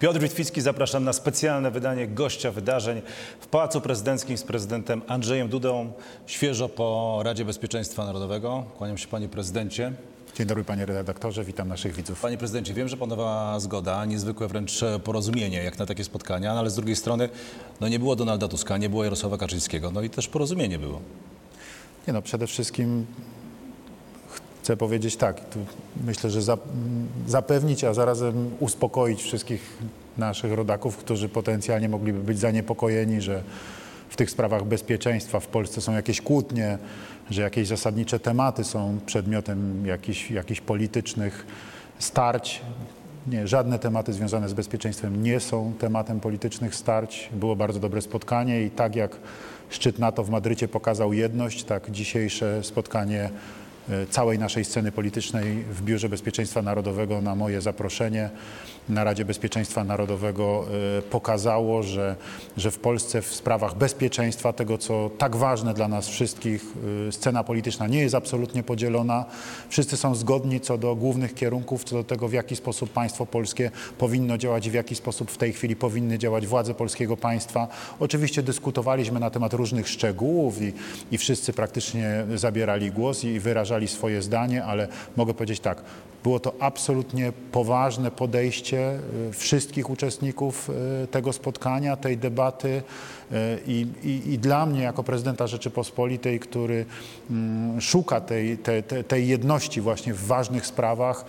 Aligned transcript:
Piotr 0.00 0.20
Witwicki, 0.20 0.60
zapraszam 0.60 1.04
na 1.04 1.12
specjalne 1.12 1.70
wydanie 1.70 2.08
gościa 2.08 2.52
wydarzeń 2.52 3.02
w 3.40 3.46
Pałacu 3.46 3.80
Prezydenckim 3.80 4.38
z 4.38 4.42
prezydentem 4.42 5.02
Andrzejem 5.06 5.48
Dudą, 5.48 5.92
świeżo 6.26 6.68
po 6.68 7.20
Radzie 7.24 7.44
Bezpieczeństwa 7.44 8.04
Narodowego. 8.04 8.64
Kłaniam 8.78 8.98
się 8.98 9.08
panie 9.08 9.28
prezydencie. 9.28 9.92
Dzień 10.36 10.46
dobry 10.46 10.64
panie 10.64 10.86
redaktorze, 10.86 11.44
witam 11.44 11.68
naszych 11.68 11.94
widzów. 11.94 12.20
Panie 12.20 12.38
prezydencie, 12.38 12.74
wiem, 12.74 12.88
że 12.88 12.96
panowała 12.96 13.60
zgoda, 13.60 14.04
niezwykłe 14.04 14.48
wręcz 14.48 14.80
porozumienie 15.04 15.62
jak 15.62 15.78
na 15.78 15.86
takie 15.86 16.04
spotkania, 16.04 16.54
no 16.54 16.60
ale 16.60 16.70
z 16.70 16.74
drugiej 16.74 16.96
strony 16.96 17.28
no 17.80 17.88
nie 17.88 17.98
było 17.98 18.16
Donalda 18.16 18.48
Tuska, 18.48 18.76
nie 18.76 18.88
było 18.88 19.04
Jarosława 19.04 19.38
Kaczyńskiego, 19.38 19.90
no 19.90 20.02
i 20.02 20.10
też 20.10 20.28
porozumienie 20.28 20.78
było. 20.78 21.00
Nie 22.06 22.12
no, 22.12 22.22
przede 22.22 22.46
wszystkim 22.46 23.06
chcę 24.62 24.76
powiedzieć 24.76 25.16
tak, 25.16 25.40
myślę, 26.04 26.30
że 26.30 26.42
za, 26.42 26.58
zapewnić, 27.26 27.84
a 27.84 27.94
zarazem 27.94 28.50
uspokoić 28.58 29.22
wszystkich 29.22 29.78
naszych 30.18 30.52
rodaków, 30.52 30.96
którzy 30.96 31.28
potencjalnie 31.28 31.88
mogliby 31.88 32.18
być 32.18 32.38
zaniepokojeni, 32.38 33.20
że 33.20 33.42
w 34.08 34.16
tych 34.16 34.30
sprawach 34.30 34.64
bezpieczeństwa 34.64 35.40
w 35.40 35.46
Polsce 35.46 35.80
są 35.80 35.92
jakieś 35.92 36.20
kłótnie, 36.20 36.78
że 37.30 37.42
jakieś 37.42 37.68
zasadnicze 37.68 38.20
tematy 38.20 38.64
są 38.64 38.98
przedmiotem 39.06 39.86
jakichś, 39.86 40.30
jakichś 40.30 40.60
politycznych 40.60 41.46
starć. 41.98 42.60
Nie, 43.26 43.48
żadne 43.48 43.78
tematy 43.78 44.12
związane 44.12 44.48
z 44.48 44.52
bezpieczeństwem 44.52 45.22
nie 45.22 45.40
są 45.40 45.72
tematem 45.78 46.20
politycznych 46.20 46.74
starć. 46.74 47.28
Było 47.32 47.56
bardzo 47.56 47.80
dobre 47.80 48.02
spotkanie 48.02 48.62
i 48.62 48.70
tak 48.70 48.96
jak 48.96 49.16
szczyt 49.70 49.98
NATO 49.98 50.24
w 50.24 50.30
Madrycie 50.30 50.68
pokazał 50.68 51.12
jedność, 51.12 51.64
tak 51.64 51.90
dzisiejsze 51.90 52.64
spotkanie 52.64 53.30
całej 54.10 54.38
naszej 54.38 54.64
sceny 54.64 54.92
politycznej 54.92 55.64
w 55.70 55.82
Biurze 55.82 56.08
Bezpieczeństwa 56.08 56.62
Narodowego 56.62 57.20
na 57.20 57.34
moje 57.34 57.60
zaproszenie 57.60 58.30
na 58.90 59.04
Radzie 59.04 59.24
Bezpieczeństwa 59.24 59.84
Narodowego 59.84 60.66
e, 60.98 61.02
pokazało, 61.02 61.82
że, 61.82 62.16
że 62.56 62.70
w 62.70 62.78
Polsce 62.78 63.22
w 63.22 63.34
sprawach 63.34 63.74
bezpieczeństwa, 63.74 64.52
tego 64.52 64.78
co 64.78 65.10
tak 65.18 65.36
ważne 65.36 65.74
dla 65.74 65.88
nas 65.88 66.08
wszystkich, 66.08 66.64
e, 67.08 67.12
scena 67.12 67.44
polityczna 67.44 67.86
nie 67.86 67.98
jest 67.98 68.14
absolutnie 68.14 68.62
podzielona. 68.62 69.24
Wszyscy 69.68 69.96
są 69.96 70.14
zgodni 70.14 70.60
co 70.60 70.78
do 70.78 70.96
głównych 70.96 71.34
kierunków, 71.34 71.84
co 71.84 71.96
do 71.96 72.04
tego, 72.04 72.28
w 72.28 72.32
jaki 72.32 72.56
sposób 72.56 72.90
państwo 72.90 73.26
polskie 73.26 73.70
powinno 73.98 74.38
działać 74.38 74.66
i 74.66 74.70
w 74.70 74.74
jaki 74.74 74.94
sposób 74.94 75.30
w 75.30 75.38
tej 75.38 75.52
chwili 75.52 75.76
powinny 75.76 76.18
działać 76.18 76.46
władze 76.46 76.74
polskiego 76.74 77.16
państwa. 77.16 77.68
Oczywiście 78.00 78.42
dyskutowaliśmy 78.42 79.20
na 79.20 79.30
temat 79.30 79.54
różnych 79.54 79.88
szczegółów 79.88 80.62
i, 80.62 80.72
i 81.10 81.18
wszyscy 81.18 81.52
praktycznie 81.52 82.24
zabierali 82.34 82.90
głos 82.90 83.24
i 83.24 83.40
wyrażali 83.40 83.79
swoje 83.88 84.22
zdanie, 84.22 84.64
ale 84.64 84.88
mogę 85.16 85.34
powiedzieć 85.34 85.60
tak, 85.60 85.82
było 86.22 86.40
to 86.40 86.54
absolutnie 86.60 87.32
poważne 87.52 88.10
podejście 88.10 88.98
y, 89.28 89.32
wszystkich 89.32 89.90
uczestników 89.90 90.70
y, 91.04 91.06
tego 91.06 91.32
spotkania, 91.32 91.96
tej 91.96 92.18
debaty 92.18 92.68
y, 92.68 93.34
i, 93.66 93.86
i, 94.02 94.32
i 94.32 94.38
dla 94.38 94.66
mnie 94.66 94.82
jako 94.82 95.02
prezydenta 95.02 95.46
Rzeczypospolitej, 95.46 96.40
który 96.40 96.86
mm, 97.30 97.80
szuka 97.80 98.20
tej, 98.20 98.58
tej, 98.58 98.82
tej 99.08 99.28
jedności 99.28 99.80
właśnie 99.80 100.14
w 100.14 100.26
ważnych 100.26 100.66
sprawach, 100.66 101.24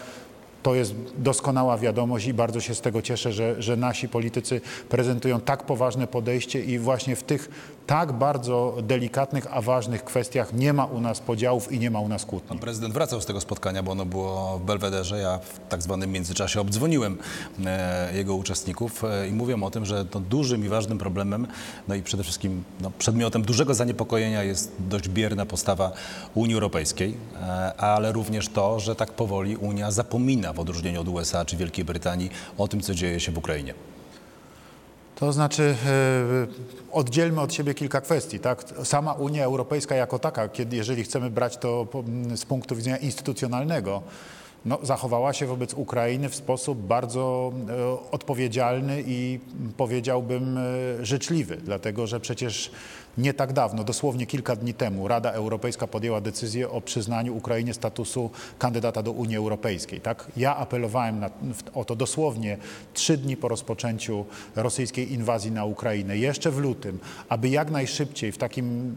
to 0.63 0.75
jest 0.75 0.95
doskonała 1.17 1.77
wiadomość 1.77 2.27
i 2.27 2.33
bardzo 2.33 2.59
się 2.59 2.75
z 2.75 2.81
tego 2.81 3.01
cieszę, 3.01 3.33
że, 3.33 3.61
że 3.61 3.77
nasi 3.77 4.09
politycy 4.09 4.61
prezentują 4.89 5.39
tak 5.39 5.63
poważne 5.63 6.07
podejście 6.07 6.63
i 6.63 6.79
właśnie 6.79 7.15
w 7.15 7.23
tych 7.23 7.49
tak 7.91 8.11
bardzo 8.11 8.77
delikatnych, 8.83 9.47
a 9.51 9.61
ważnych 9.61 10.03
kwestiach 10.03 10.53
nie 10.53 10.73
ma 10.73 10.85
u 10.85 11.01
nas 11.01 11.19
podziałów 11.19 11.71
i 11.71 11.79
nie 11.79 11.91
ma 11.91 11.99
u 11.99 12.07
nas 12.07 12.25
kłótni. 12.25 12.49
Pan 12.49 12.59
prezydent 12.59 12.93
wracał 12.93 13.21
z 13.21 13.25
tego 13.25 13.41
spotkania, 13.41 13.83
bo 13.83 13.91
ono 13.91 14.05
było 14.05 14.59
w 14.59 14.65
Belwederze. 14.65 15.19
Ja 15.19 15.37
w 15.37 15.69
tak 15.69 15.81
zwanym 15.81 16.11
międzyczasie 16.11 16.61
obdzwoniłem 16.61 17.17
e, 17.65 18.17
jego 18.17 18.35
uczestników 18.35 19.03
e, 19.03 19.27
i 19.27 19.31
mówią 19.31 19.63
o 19.63 19.71
tym, 19.71 19.85
że 19.85 20.05
to 20.05 20.19
dużym 20.19 20.65
i 20.65 20.69
ważnym 20.69 20.97
problemem, 20.97 21.47
no 21.87 21.95
i 21.95 22.03
przede 22.03 22.23
wszystkim 22.23 22.63
no, 22.81 22.91
przedmiotem 22.99 23.41
dużego 23.41 23.73
zaniepokojenia 23.73 24.43
jest 24.43 24.71
dość 24.79 25.09
bierna 25.09 25.45
postawa 25.45 25.91
Unii 26.35 26.53
Europejskiej, 26.55 27.17
e, 27.41 27.73
ale 27.77 28.11
również 28.11 28.49
to, 28.49 28.79
że 28.79 28.95
tak 28.95 29.11
powoli 29.11 29.57
Unia 29.57 29.91
zapomina 29.91 30.53
w 30.53 30.59
odróżnieniu 30.59 31.01
od 31.01 31.07
USA 31.07 31.45
czy 31.45 31.57
Wielkiej 31.57 31.85
Brytanii 31.85 32.29
o 32.57 32.67
tym, 32.67 32.81
co 32.81 32.95
dzieje 32.95 33.19
się 33.19 33.31
w 33.31 33.37
Ukrainie. 33.37 33.73
To 35.21 35.31
znaczy, 35.33 35.75
e, 35.85 36.47
oddzielmy 36.91 37.41
od 37.41 37.53
siebie 37.53 37.73
kilka 37.73 38.01
kwestii. 38.01 38.39
Tak? 38.39 38.65
Sama 38.83 39.13
Unia 39.13 39.43
Europejska 39.43 39.95
jako 39.95 40.19
taka, 40.19 40.49
kiedy, 40.49 40.75
jeżeli 40.75 41.03
chcemy 41.03 41.29
brać 41.29 41.57
to 41.57 41.87
z 42.35 42.45
punktu 42.45 42.75
widzenia 42.75 42.97
instytucjonalnego, 42.97 44.01
no, 44.65 44.79
zachowała 44.83 45.33
się 45.33 45.45
wobec 45.45 45.73
Ukrainy 45.73 46.29
w 46.29 46.35
sposób 46.35 46.79
bardzo 46.79 47.53
e, 47.69 48.11
odpowiedzialny 48.11 49.03
i 49.07 49.39
powiedziałbym 49.77 50.57
e, 50.57 50.61
życzliwy, 51.05 51.57
dlatego 51.57 52.07
że 52.07 52.19
przecież 52.19 52.71
nie 53.17 53.33
tak 53.33 53.53
dawno, 53.53 53.83
dosłownie 53.83 54.25
kilka 54.25 54.55
dni 54.55 54.73
temu, 54.73 55.07
Rada 55.07 55.31
Europejska 55.31 55.87
podjęła 55.87 56.21
decyzję 56.21 56.69
o 56.69 56.81
przyznaniu 56.81 57.37
Ukrainie 57.37 57.73
statusu 57.73 58.29
kandydata 58.59 59.03
do 59.03 59.11
Unii 59.11 59.37
Europejskiej. 59.37 60.01
Tak? 60.01 60.31
Ja 60.37 60.55
apelowałem 60.55 61.19
na, 61.19 61.29
o 61.73 61.85
to 61.85 61.95
dosłownie 61.95 62.57
trzy 62.93 63.17
dni 63.17 63.37
po 63.37 63.47
rozpoczęciu 63.47 64.25
rosyjskiej 64.55 65.13
inwazji 65.13 65.51
na 65.51 65.65
Ukrainę, 65.65 66.17
jeszcze 66.17 66.51
w 66.51 66.57
lutym, 66.57 66.99
aby 67.29 67.49
jak 67.49 67.71
najszybciej 67.71 68.31
w 68.31 68.37
takim 68.37 68.95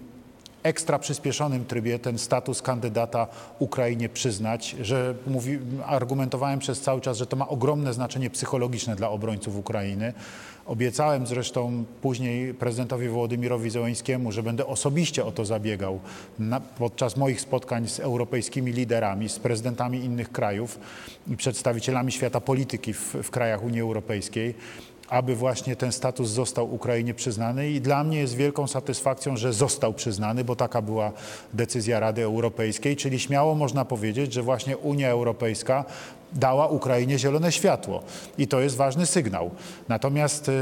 ekstra 0.64 0.98
przyspieszonym 0.98 1.64
trybie 1.64 1.98
ten 1.98 2.18
status 2.18 2.62
kandydata 2.62 3.26
Ukrainie 3.58 4.08
przyznać, 4.08 4.76
że 4.80 5.14
mówi, 5.26 5.58
argumentowałem 5.86 6.58
przez 6.58 6.80
cały 6.80 7.00
czas, 7.00 7.18
że 7.18 7.26
to 7.26 7.36
ma 7.36 7.48
ogromne 7.48 7.94
znaczenie 7.94 8.30
psychologiczne 8.30 8.96
dla 8.96 9.10
obrońców 9.10 9.56
Ukrainy. 9.56 10.12
Obiecałem 10.66 11.26
zresztą 11.26 11.84
później 12.02 12.54
prezydentowi 12.54 13.08
Wołodymirowi 13.08 13.70
Zełeńskiemu, 13.70 14.32
że 14.32 14.42
będę 14.42 14.66
osobiście 14.66 15.24
o 15.24 15.32
to 15.32 15.44
zabiegał 15.44 16.00
na, 16.38 16.60
podczas 16.60 17.16
moich 17.16 17.40
spotkań 17.40 17.88
z 17.88 18.00
europejskimi 18.00 18.72
liderami, 18.72 19.28
z 19.28 19.38
prezydentami 19.38 19.98
innych 19.98 20.32
krajów 20.32 20.78
i 21.28 21.36
przedstawicielami 21.36 22.12
świata 22.12 22.40
polityki 22.40 22.94
w, 22.94 23.14
w 23.22 23.30
krajach 23.30 23.64
Unii 23.64 23.80
Europejskiej 23.80 24.54
aby 25.08 25.36
właśnie 25.36 25.76
ten 25.76 25.92
status 25.92 26.30
został 26.30 26.74
Ukrainie 26.74 27.14
przyznany. 27.14 27.70
I 27.70 27.80
dla 27.80 28.04
mnie 28.04 28.18
jest 28.18 28.34
wielką 28.34 28.66
satysfakcją, 28.66 29.36
że 29.36 29.52
został 29.52 29.94
przyznany, 29.94 30.44
bo 30.44 30.56
taka 30.56 30.82
była 30.82 31.12
decyzja 31.52 32.00
Rady 32.00 32.22
Europejskiej, 32.22 32.96
czyli 32.96 33.20
śmiało 33.20 33.54
można 33.54 33.84
powiedzieć, 33.84 34.32
że 34.32 34.42
właśnie 34.42 34.76
Unia 34.76 35.08
Europejska 35.08 35.84
dała 36.34 36.66
Ukrainie 36.66 37.18
zielone 37.18 37.52
światło 37.52 38.02
i 38.38 38.48
to 38.48 38.60
jest 38.60 38.76
ważny 38.76 39.06
sygnał. 39.06 39.50
Natomiast 39.88 40.48
y, 40.48 40.52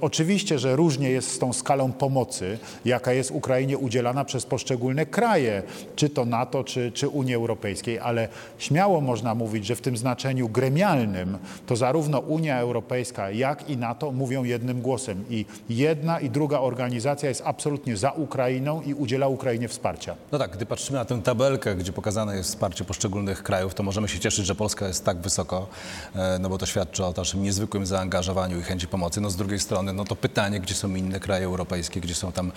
oczywiście, 0.00 0.58
że 0.58 0.76
różnie 0.76 1.10
jest 1.10 1.30
z 1.30 1.38
tą 1.38 1.52
skalą 1.52 1.92
pomocy, 1.92 2.58
jaka 2.84 3.12
jest 3.12 3.30
Ukrainie 3.30 3.78
udzielana 3.78 4.24
przez 4.24 4.46
poszczególne 4.46 5.06
kraje, 5.06 5.62
czy 5.96 6.08
to 6.08 6.24
NATO, 6.24 6.64
czy, 6.64 6.92
czy 6.92 7.08
Unii 7.08 7.34
Europejskiej, 7.34 7.98
ale 7.98 8.28
śmiało 8.58 9.00
można 9.00 9.34
mówić, 9.34 9.66
że 9.66 9.76
w 9.76 9.80
tym 9.80 9.96
znaczeniu 9.96 10.48
gremialnym 10.48 11.38
to 11.66 11.76
zarówno 11.76 12.18
Unia 12.18 12.58
Europejska, 12.58 13.30
jak 13.30 13.70
i 13.70 13.76
NATO 13.76 14.12
mówią 14.12 14.44
jednym 14.44 14.80
głosem 14.80 15.24
i 15.30 15.44
jedna 15.68 16.20
i 16.20 16.30
druga 16.30 16.60
organizacja 16.60 17.28
jest 17.28 17.42
absolutnie 17.44 17.96
za 17.96 18.10
Ukrainą 18.10 18.82
i 18.82 18.94
udziela 18.94 19.28
Ukrainie 19.28 19.68
wsparcia. 19.68 20.16
No 20.32 20.38
tak, 20.38 20.50
gdy 20.50 20.66
patrzymy 20.66 20.98
na 20.98 21.04
tę 21.04 21.22
tabelkę, 21.22 21.74
gdzie 21.74 21.92
pokazane 21.92 22.36
jest 22.36 22.50
wsparcie 22.50 22.84
poszczególnych 22.84 23.42
krajów, 23.42 23.74
to 23.74 23.82
możemy 23.82 24.08
się 24.08 24.18
cieszyć, 24.18 24.46
że 24.46 24.54
Polska 24.54 24.88
jest 24.88 25.04
tak 25.04 25.21
wysoko, 25.22 25.66
e, 26.14 26.38
no 26.38 26.48
bo 26.48 26.58
to 26.58 26.66
świadczy 26.66 27.04
o 27.04 27.14
naszym 27.16 27.42
niezwykłym 27.42 27.86
zaangażowaniu 27.86 28.60
i 28.60 28.62
chęci 28.62 28.88
pomocy. 28.88 29.20
No 29.20 29.30
z 29.30 29.36
drugiej 29.36 29.60
strony, 29.60 29.92
no 29.92 30.04
to 30.04 30.16
pytanie, 30.16 30.60
gdzie 30.60 30.74
są 30.74 30.94
inne 30.94 31.20
kraje 31.20 31.44
europejskie, 31.44 32.00
gdzie 32.00 32.14
są 32.14 32.32
tam 32.32 32.52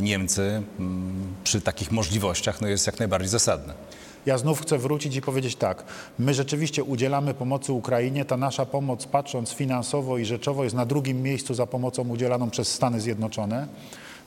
Niemcy 0.00 0.62
mm, 0.78 1.34
przy 1.44 1.60
takich 1.60 1.92
możliwościach, 1.92 2.60
no 2.60 2.68
jest 2.68 2.86
jak 2.86 2.98
najbardziej 2.98 3.28
zasadne. 3.28 3.74
Ja 4.26 4.38
znów 4.38 4.60
chcę 4.60 4.78
wrócić 4.78 5.16
i 5.16 5.20
powiedzieć 5.20 5.56
tak. 5.56 5.84
My 6.18 6.34
rzeczywiście 6.34 6.84
udzielamy 6.84 7.34
pomocy 7.34 7.72
Ukrainie. 7.72 8.24
Ta 8.24 8.36
nasza 8.36 8.66
pomoc, 8.66 9.06
patrząc 9.06 9.50
finansowo 9.50 10.18
i 10.18 10.24
rzeczowo, 10.24 10.64
jest 10.64 10.76
na 10.76 10.86
drugim 10.86 11.22
miejscu 11.22 11.54
za 11.54 11.66
pomocą 11.66 12.08
udzielaną 12.08 12.50
przez 12.50 12.72
Stany 12.72 13.00
Zjednoczone. 13.00 13.66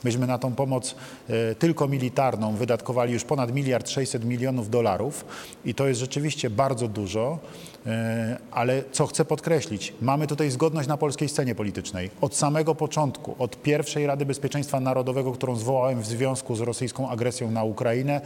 Myśmy 0.04 0.26
na 0.26 0.38
tą 0.38 0.54
pomoc 0.54 0.94
e, 1.28 1.54
tylko 1.54 1.88
militarną 1.88 2.56
wydatkowali 2.56 3.12
już 3.12 3.24
ponad 3.24 3.54
miliard 3.54 3.88
600 3.88 4.24
milionów 4.24 4.70
dolarów 4.70 5.24
i 5.64 5.74
to 5.74 5.88
jest 5.88 6.00
rzeczywiście 6.00 6.50
bardzo 6.50 6.88
dużo, 6.88 7.38
e, 7.86 8.38
ale 8.50 8.82
co 8.92 9.06
chcę 9.06 9.24
podkreślić, 9.24 9.92
mamy 10.00 10.26
tutaj 10.26 10.50
zgodność 10.50 10.88
na 10.88 10.96
polskiej 10.96 11.28
scenie 11.28 11.54
politycznej. 11.54 12.10
Od 12.20 12.36
samego 12.36 12.74
początku, 12.74 13.34
od 13.38 13.62
pierwszej 13.62 14.06
Rady 14.06 14.26
Bezpieczeństwa 14.26 14.80
Narodowego, 14.80 15.32
którą 15.32 15.56
zwołałem 15.56 16.00
w 16.00 16.06
związku 16.06 16.56
z 16.56 16.60
rosyjską 16.60 17.10
agresją 17.10 17.50
na 17.50 17.64
Ukrainę, 17.64 18.20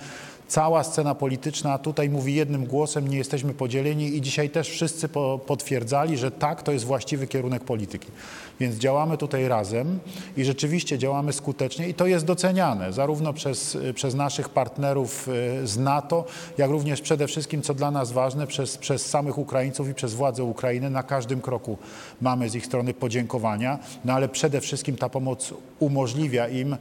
Cała 0.49 0.85
scena 0.85 1.15
polityczna 1.15 1.79
tutaj 1.79 2.11
mówi 2.11 2.35
jednym 2.35 2.67
głosem, 2.67 3.09
nie 3.09 3.17
jesteśmy 3.17 3.55
podzieleni 3.55 4.17
i 4.17 4.21
dzisiaj 4.21 4.51
też 4.51 4.69
wszyscy 4.69 5.09
po, 5.09 5.41
potwierdzali, 5.47 6.19
że 6.19 6.31
tak, 6.31 6.63
to 6.63 6.73
jest 6.73 6.85
właściwy 6.85 7.27
kierunek 7.27 7.65
polityki. 7.65 8.09
Więc 8.61 8.77
działamy 8.77 9.19
tutaj 9.19 9.49
razem 9.49 9.99
i 10.37 10.45
rzeczywiście 10.45 10.99
działamy 10.99 11.33
skutecznie 11.33 11.89
i 11.89 11.95
to 11.95 12.07
jest 12.07 12.25
doceniane 12.25 12.93
zarówno 12.93 13.33
przez, 13.33 13.79
przez 13.95 14.15
naszych 14.15 14.49
partnerów 14.49 15.29
y, 15.63 15.67
z 15.67 15.79
NATO, 15.79 16.25
jak 16.59 16.71
również 16.71 17.01
przede 17.01 17.27
wszystkim, 17.27 17.63
co 17.63 17.75
dla 17.75 17.91
nas 17.91 18.13
ważne, 18.13 18.47
przez, 18.47 18.79
przez 18.79 19.07
samych 19.07 19.39
Ukraińców 19.39 19.89
i 19.89 19.95
przez 19.95 20.15
władze 20.15 20.45
Ukrainy. 20.45 20.91
Na 20.91 21.03
każdym 21.03 21.41
kroku 21.41 21.79
mamy 22.21 22.49
z 22.49 22.55
ich 22.55 22.67
strony 22.67 22.95
podziękowania, 22.95 23.79
no 24.05 24.13
ale 24.13 24.29
przede 24.29 24.61
wszystkim 24.61 24.97
ta 24.97 25.09
pomoc 25.09 25.55
umożliwia 25.79 26.49
im 26.49 26.73
y, 26.73 26.79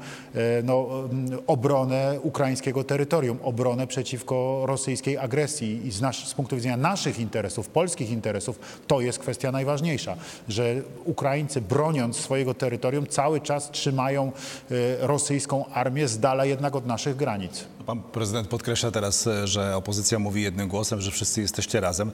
no, 0.64 0.88
y, 1.34 1.46
obronę 1.48 2.20
ukraińskiego 2.24 2.84
terytorium, 2.84 3.38
obronę 3.52 3.88
przeciwko 3.88 4.64
rosyjskiej 4.66 5.18
agresji 5.18 5.88
i 5.88 5.92
z, 5.92 6.02
nasz, 6.02 6.28
z 6.28 6.34
punktu 6.34 6.56
widzenia 6.56 6.78
naszych 6.78 7.20
interesów, 7.20 7.70
polskich 7.70 8.10
interesów, 8.10 8.60
to 8.88 9.02
jest 9.02 9.20
kwestia 9.20 9.52
najważniejsza, 9.52 10.16
że 10.50 10.76
Ukraińcy 11.06 11.62
broniąc 11.62 12.18
swojego 12.18 12.54
terytorium 12.54 13.08
cały 13.08 13.42
czas 13.42 13.72
trzymają 13.72 14.32
y, 14.72 14.98
rosyjską 15.00 15.66
armię 15.74 16.08
z 16.08 16.20
dala 16.20 16.46
jednak 16.46 16.76
od 16.76 16.86
naszych 16.86 17.16
granic. 17.16 17.66
Pan 17.86 18.02
prezydent 18.02 18.48
podkreśla 18.48 18.92
teraz, 18.92 19.28
e, 19.28 19.48
że 19.48 19.76
opozycja 19.76 20.20
mówi 20.20 20.42
jednym 20.42 20.68
głosem, 20.68 21.02
że 21.02 21.12
wszyscy 21.12 21.42
jesteście 21.42 21.80
razem. 21.80 22.12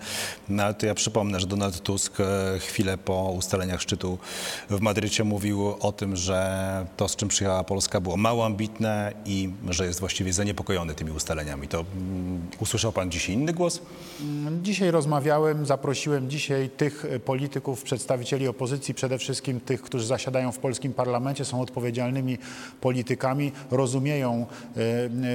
No 0.50 0.64
ale 0.64 0.74
to 0.74 0.86
ja 0.86 0.96
przypomnę, 0.96 1.40
że 1.40 1.48
Donald 1.48 1.84
Tusk 1.84 2.20
e, 2.20 2.60
chwilę 2.60 2.98
po 2.98 3.32
ustaleniach 3.38 3.82
szczytu 3.82 4.18
w 4.70 4.82
Madrycie 4.82 5.24
mówił 5.24 5.76
o 5.80 5.92
tym, 5.92 6.16
że 6.16 6.86
to, 6.98 7.08
z 7.08 7.16
czym 7.16 7.30
przyjechała 7.30 7.64
Polska, 7.64 8.02
było 8.02 8.18
mało 8.18 8.46
ambitne 8.46 9.14
i 9.26 9.50
że 9.70 9.86
jest 9.86 10.00
właściwie 10.00 10.34
zaniepokojony 10.34 10.96
tymi 10.96 11.12
ustaleniami. 11.12 11.68
To 11.68 11.80
mm, 11.80 12.42
usłyszał 12.60 12.92
pan 12.92 13.12
dzisiaj 13.12 13.36
inny 13.36 13.54
głos? 13.54 13.82
Dzisiaj 14.64 14.92
rozmawiałem, 14.92 15.66
zaprosiłem 15.66 16.30
dzisiaj 16.30 16.70
tych 16.70 17.06
y, 17.06 17.20
polityków, 17.20 17.84
przedstawicieli 17.84 18.48
opozycji, 18.48 18.94
przede 18.94 19.18
wszystkim 19.18 19.60
tych, 19.60 19.82
którzy 19.82 20.06
zasiadają 20.06 20.52
w 20.52 20.60
polskim 20.60 20.94
parlamencie, 20.94 21.46
są 21.46 21.62
odpowiedzialnymi 21.62 22.38
politykami, 22.82 23.52
rozumieją 23.72 24.46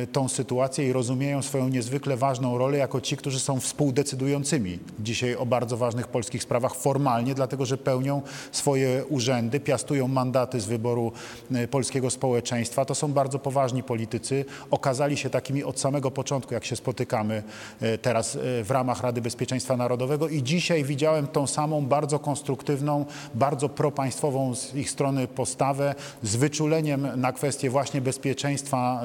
y, 0.02 0.06
tą 0.22 0.28
sytuację 0.28 0.88
i 0.88 0.92
rozumieją 0.92 1.42
swoją 1.42 1.68
niezwykle 1.68 2.16
ważną 2.16 2.58
rolę 2.58 2.78
jako 2.78 3.00
ci, 3.00 3.16
którzy 3.16 3.40
są 3.40 3.60
współdecydującymi 3.60 4.78
dzisiaj 5.00 5.36
o 5.36 5.46
bardzo 5.46 5.76
ważnych 5.76 6.08
polskich 6.08 6.42
sprawach 6.42 6.74
formalnie, 6.74 7.34
dlatego 7.34 7.66
że 7.66 7.78
pełnią 7.78 8.22
swoje 8.52 9.04
urzędy, 9.08 9.60
piastują 9.60 10.08
mandaty 10.08 10.60
z 10.60 10.64
wyboru 10.64 11.12
y, 11.56 11.68
polskiego 11.68 12.10
społeczeństwa. 12.10 12.84
To 12.84 12.94
są 12.94 13.12
bardzo 13.12 13.38
poważni 13.38 13.82
politycy. 13.82 14.44
Okazali 14.70 15.16
się 15.16 15.30
takimi 15.30 15.64
od 15.64 15.80
samego 15.80 16.10
początku, 16.10 16.54
jak 16.54 16.64
się 16.64 16.76
spotykamy 16.76 17.42
y, 17.82 17.98
teraz 17.98 18.34
y, 18.34 18.64
w 18.64 18.70
ramach 18.70 19.02
Rady 19.02 19.20
Bezpieczeństwa 19.20 19.76
Narodowego 19.76 20.28
i 20.28 20.42
dzisiaj 20.42 20.84
widziałem 20.84 21.26
tą 21.26 21.46
samą 21.46 21.86
bardzo 21.86 22.18
konstruktywną, 22.18 23.06
bardzo 23.34 23.68
propaństwową 23.68 24.54
z 24.54 24.74
ich 24.74 24.90
strony 24.90 25.28
postawę, 25.28 25.94
z 26.22 26.36
wyczuleniem 26.36 27.08
na 27.16 27.32
kwestie 27.32 27.70
właśnie 27.70 28.00
bezpieczeństwa 28.00 29.02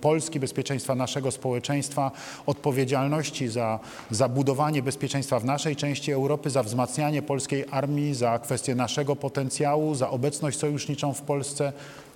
Polski, 0.00 0.40
bezpieczeństwa 0.40 0.59
naszego 0.96 1.30
społeczeństwa, 1.30 2.10
odpowiedzialności 2.46 3.48
za, 3.48 3.80
za 4.10 4.28
budowanie 4.28 4.82
bezpieczeństwa 4.82 5.40
w 5.40 5.44
naszej 5.44 5.76
części 5.76 6.12
Europy, 6.12 6.50
za 6.50 6.62
wzmacnianie 6.62 7.22
polskiej 7.22 7.64
armii, 7.70 8.14
za 8.14 8.38
kwestię 8.38 8.74
naszego 8.74 9.16
potencjału, 9.16 9.94
za 9.94 10.10
obecność 10.10 10.58
sojuszniczą 10.58 11.14
w 11.14 11.22
Polsce. 11.22 11.72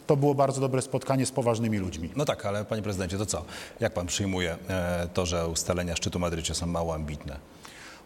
To 0.06 0.16
było 0.16 0.34
bardzo 0.34 0.60
dobre 0.60 0.82
spotkanie 0.82 1.26
z 1.26 1.30
poważnymi 1.30 1.78
ludźmi. 1.78 2.10
No 2.16 2.24
tak, 2.24 2.46
ale 2.46 2.64
panie 2.64 2.82
prezydencie, 2.82 3.18
to 3.18 3.26
co? 3.26 3.44
Jak 3.80 3.92
pan 3.92 4.06
przyjmuje 4.06 4.56
e, 4.68 5.08
to, 5.14 5.26
że 5.26 5.48
ustalenia 5.48 5.96
szczytu 5.96 6.18
Madrycie 6.18 6.54
są 6.54 6.66
mało 6.66 6.94
ambitne? 6.94 7.53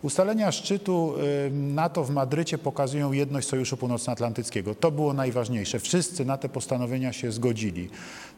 Ustalenia 0.03 0.53
szczytu 0.53 1.15
y, 1.47 1.51
NATO 1.51 2.05
w 2.05 2.11
Madrycie 2.11 2.59
pokazują 2.59 3.13
jedność 3.13 3.49
Sojuszu 3.49 3.77
Północnoatlantyckiego. 3.77 4.75
To 4.75 4.91
było 4.91 5.13
najważniejsze. 5.13 5.79
Wszyscy 5.79 6.25
na 6.25 6.37
te 6.39 6.49
postanowienia 6.49 7.13
się 7.13 7.33
zgodzili. 7.33 7.91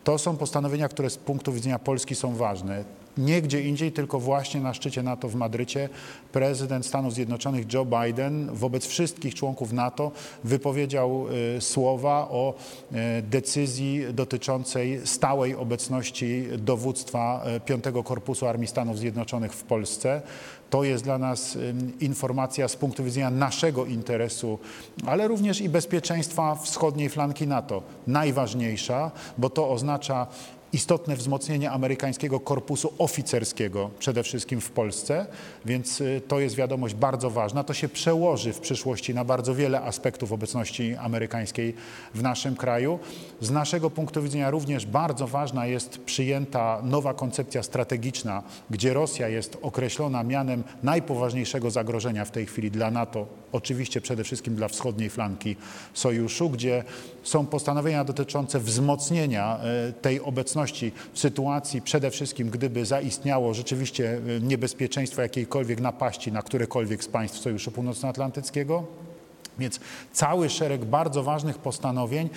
To 0.04 0.18
są 0.18 0.36
postanowienia, 0.36 0.88
które 0.88 1.10
z 1.10 1.16
punktu 1.16 1.52
widzenia 1.52 1.78
Polski 1.78 2.14
są 2.14 2.34
ważne. 2.34 2.84
Nie 3.18 3.42
gdzie 3.42 3.62
indziej, 3.62 3.92
tylko 3.92 4.20
właśnie 4.20 4.60
na 4.60 4.74
szczycie 4.74 5.02
NATO 5.02 5.28
w 5.28 5.34
Madrycie 5.34 5.88
prezydent 6.32 6.86
Stanów 6.86 7.14
Zjednoczonych 7.14 7.72
Joe 7.72 7.84
Biden 7.84 8.48
wobec 8.52 8.86
wszystkich 8.86 9.34
członków 9.34 9.72
NATO 9.72 10.12
wypowiedział 10.44 11.26
y, 11.56 11.60
słowa 11.60 12.28
o 12.30 12.54
y, 12.92 13.22
decyzji 13.22 14.04
dotyczącej 14.12 15.00
stałej 15.04 15.54
obecności 15.54 16.44
dowództwa 16.58 17.44
y, 17.56 17.60
Piątego 17.60 18.02
Korpusu 18.02 18.46
Armii 18.46 18.68
Stanów 18.68 18.98
Zjednoczonych 18.98 19.52
w 19.52 19.62
Polsce. 19.62 20.22
To 20.70 20.84
jest 20.84 21.04
dla 21.04 21.18
nas 21.18 21.58
informacja 22.00 22.68
z 22.68 22.76
punktu 22.76 23.04
widzenia 23.04 23.30
naszego 23.30 23.86
interesu, 23.86 24.58
ale 25.06 25.28
również 25.28 25.60
i 25.60 25.68
bezpieczeństwa 25.68 26.54
wschodniej 26.54 27.08
flanki 27.08 27.46
NATO. 27.46 27.82
Najważniejsza, 28.06 29.10
bo 29.38 29.50
to 29.50 29.70
oznacza 29.70 30.26
istotne 30.72 31.16
wzmocnienie 31.16 31.70
amerykańskiego 31.70 32.40
korpusu 32.40 32.92
oficerskiego, 32.98 33.90
przede 33.98 34.22
wszystkim 34.22 34.60
w 34.60 34.70
Polsce, 34.70 35.26
więc 35.64 36.00
y, 36.00 36.22
to 36.28 36.40
jest 36.40 36.56
wiadomość 36.56 36.94
bardzo 36.94 37.30
ważna. 37.30 37.64
To 37.64 37.74
się 37.74 37.88
przełoży 37.88 38.52
w 38.52 38.60
przyszłości 38.60 39.14
na 39.14 39.24
bardzo 39.24 39.54
wiele 39.54 39.80
aspektów 39.80 40.32
obecności 40.32 40.94
amerykańskiej 40.94 41.74
w 42.14 42.22
naszym 42.22 42.56
kraju. 42.56 42.98
Z 43.40 43.50
naszego 43.50 43.90
punktu 43.90 44.22
widzenia 44.22 44.50
również 44.50 44.86
bardzo 44.86 45.26
ważna 45.26 45.66
jest 45.66 45.98
przyjęta 45.98 46.80
nowa 46.82 47.14
koncepcja 47.14 47.62
strategiczna, 47.62 48.42
gdzie 48.70 48.94
Rosja 48.94 49.28
jest 49.28 49.58
określona 49.62 50.22
mianem 50.24 50.64
najpoważniejszego 50.82 51.70
zagrożenia 51.70 52.24
w 52.24 52.30
tej 52.30 52.46
chwili 52.46 52.70
dla 52.70 52.90
NATO, 52.90 53.26
oczywiście 53.52 54.00
przede 54.00 54.24
wszystkim 54.24 54.54
dla 54.54 54.68
wschodniej 54.68 55.10
flanki 55.10 55.56
sojuszu, 55.94 56.50
gdzie 56.50 56.84
są 57.22 57.46
postanowienia 57.46 58.04
dotyczące 58.04 58.60
wzmocnienia 58.60 59.58
e, 59.58 59.92
tej 59.92 60.20
obecności 60.20 60.92
w 61.12 61.18
sytuacji 61.18 61.82
przede 61.82 62.10
wszystkim, 62.10 62.50
gdyby 62.50 62.84
zaistniało 62.84 63.54
rzeczywiście 63.54 64.20
e, 64.36 64.40
niebezpieczeństwo 64.40 65.22
jakiejkolwiek 65.22 65.80
napaści 65.80 66.32
na 66.32 66.42
którekolwiek 66.42 67.04
z 67.04 67.08
państw 67.08 67.38
Sojuszu 67.38 67.70
Północnoatlantyckiego. 67.70 68.84
Więc 69.58 69.80
cały 70.12 70.50
szereg 70.50 70.84
bardzo 70.84 71.22
ważnych 71.22 71.58
postanowień, 71.58 72.28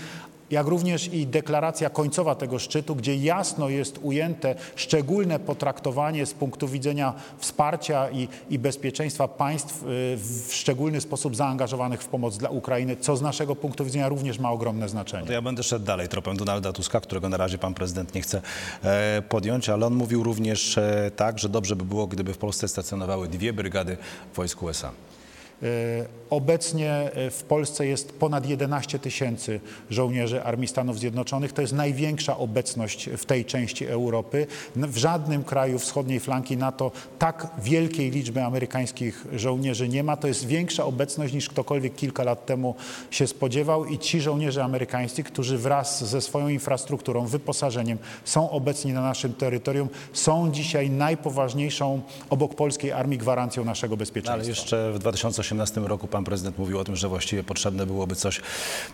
jak 0.51 0.67
również 0.67 1.13
i 1.13 1.27
deklaracja 1.27 1.89
końcowa 1.89 2.35
tego 2.35 2.59
szczytu, 2.59 2.95
gdzie 2.95 3.15
jasno 3.15 3.69
jest 3.69 3.99
ujęte 4.01 4.55
szczególne 4.75 5.39
potraktowanie 5.39 6.25
z 6.25 6.33
punktu 6.33 6.67
widzenia 6.67 7.13
wsparcia 7.37 8.09
i, 8.09 8.27
i 8.49 8.59
bezpieczeństwa 8.59 9.27
państw 9.27 9.83
y, 9.83 9.85
w 10.17 10.49
szczególny 10.51 11.01
sposób 11.01 11.35
zaangażowanych 11.35 12.01
w 12.01 12.07
pomoc 12.07 12.37
dla 12.37 12.49
Ukrainy, 12.49 12.97
co 12.97 13.17
z 13.17 13.21
naszego 13.21 13.55
punktu 13.55 13.85
widzenia 13.85 14.09
również 14.09 14.39
ma 14.39 14.51
ogromne 14.51 14.89
znaczenie. 14.89 15.27
To 15.27 15.33
ja 15.33 15.41
będę 15.41 15.63
szedł 15.63 15.85
dalej 15.85 16.07
tropem 16.07 16.37
Donalda 16.37 16.73
Tuska, 16.73 17.01
którego 17.01 17.29
na 17.29 17.37
razie 17.37 17.57
pan 17.57 17.73
prezydent 17.73 18.15
nie 18.15 18.21
chce 18.21 18.41
e, 18.83 19.21
podjąć, 19.29 19.69
ale 19.69 19.85
on 19.85 19.95
mówił 19.95 20.23
również 20.23 20.77
e, 20.77 21.11
tak, 21.15 21.39
że 21.39 21.49
dobrze 21.49 21.75
by 21.75 21.85
było, 21.85 22.07
gdyby 22.07 22.33
w 22.33 22.37
Polsce 22.37 22.67
stacjonowały 22.67 23.27
dwie 23.27 23.53
brygady 23.53 23.97
wojsk 24.35 24.63
USA. 24.63 24.91
E, 25.63 26.23
Obecnie 26.33 26.91
e, 26.91 27.31
w 27.31 27.43
Polsce 27.43 27.87
jest 27.87 28.11
ponad 28.19 28.47
11 28.49 28.99
tysięcy 28.99 29.59
żołnierzy 29.89 30.43
Armii 30.43 30.67
Stanów 30.67 30.99
Zjednoczonych. 30.99 31.53
To 31.53 31.61
jest 31.61 31.73
największa 31.73 32.37
obecność 32.37 33.09
w 33.17 33.25
tej 33.25 33.45
części 33.45 33.85
Europy. 33.85 34.47
W 34.75 34.97
żadnym 34.97 35.43
kraju 35.43 35.79
wschodniej 35.79 36.19
flanki 36.19 36.57
NATO 36.57 36.91
tak 37.19 37.47
wielkiej 37.63 38.11
liczby 38.11 38.43
amerykańskich 38.43 39.25
żołnierzy 39.35 39.89
nie 39.89 40.03
ma. 40.03 40.17
To 40.17 40.27
jest 40.27 40.45
większa 40.45 40.85
obecność 40.85 41.33
niż 41.33 41.49
ktokolwiek 41.49 41.95
kilka 41.95 42.23
lat 42.23 42.45
temu 42.45 42.75
się 43.11 43.27
spodziewał 43.27 43.85
i 43.85 43.99
ci 43.99 44.21
żołnierze 44.21 44.63
amerykańscy, 44.63 45.23
którzy 45.23 45.57
wraz 45.57 46.03
ze 46.09 46.21
swoją 46.21 46.47
infrastrukturą, 46.47 47.25
wyposażeniem 47.25 47.97
są 48.25 48.49
obecni 48.49 48.93
na 48.93 49.01
naszym 49.01 49.33
terytorium, 49.33 49.89
są 50.13 50.51
dzisiaj 50.51 50.89
najpoważniejszą 50.89 52.01
obok 52.29 52.55
polskiej 52.55 52.91
armii 52.91 53.17
gwarancją 53.17 53.65
naszego 53.65 53.97
bezpieczeństwa. 53.97 54.33
Ale 54.33 54.45
jeszcze 54.45 54.91
w 54.91 54.99
2018 54.99 55.52
roku 55.75 56.07
pan 56.07 56.23
prezydent 56.23 56.57
mówił 56.57 56.79
o 56.79 56.83
tym, 56.83 56.95
że 56.95 57.07
właściwie 57.07 57.43
potrzebne 57.43 57.85
byłoby 57.85 58.15
coś 58.15 58.41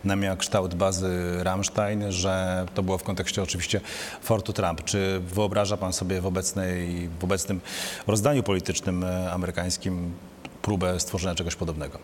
na 0.04 0.16
miał 0.16 0.38
kształt 0.38 0.76
bazy 0.76 1.10
Rammstein, 1.44 2.12
że 2.12 2.66
to 2.74 2.84
było 2.84 2.98
w 2.98 3.04
kontekście 3.04 3.44
oczywiście 3.44 3.82
Fortu 4.22 4.54
Trump. 4.54 4.84
Czy 4.84 5.22
wyobraża 5.34 5.78
pan 5.78 5.94
sobie 5.94 6.22
w, 6.22 6.26
obecnej, 6.26 7.10
w 7.20 7.24
obecnym 7.24 7.62
rozdaniu 8.08 8.44
politycznym 8.44 9.06
amerykańskim 9.32 10.14
próbę 10.62 11.00
stworzenia 11.00 11.36
czegoś 11.36 11.56
podobnego? 11.56 12.00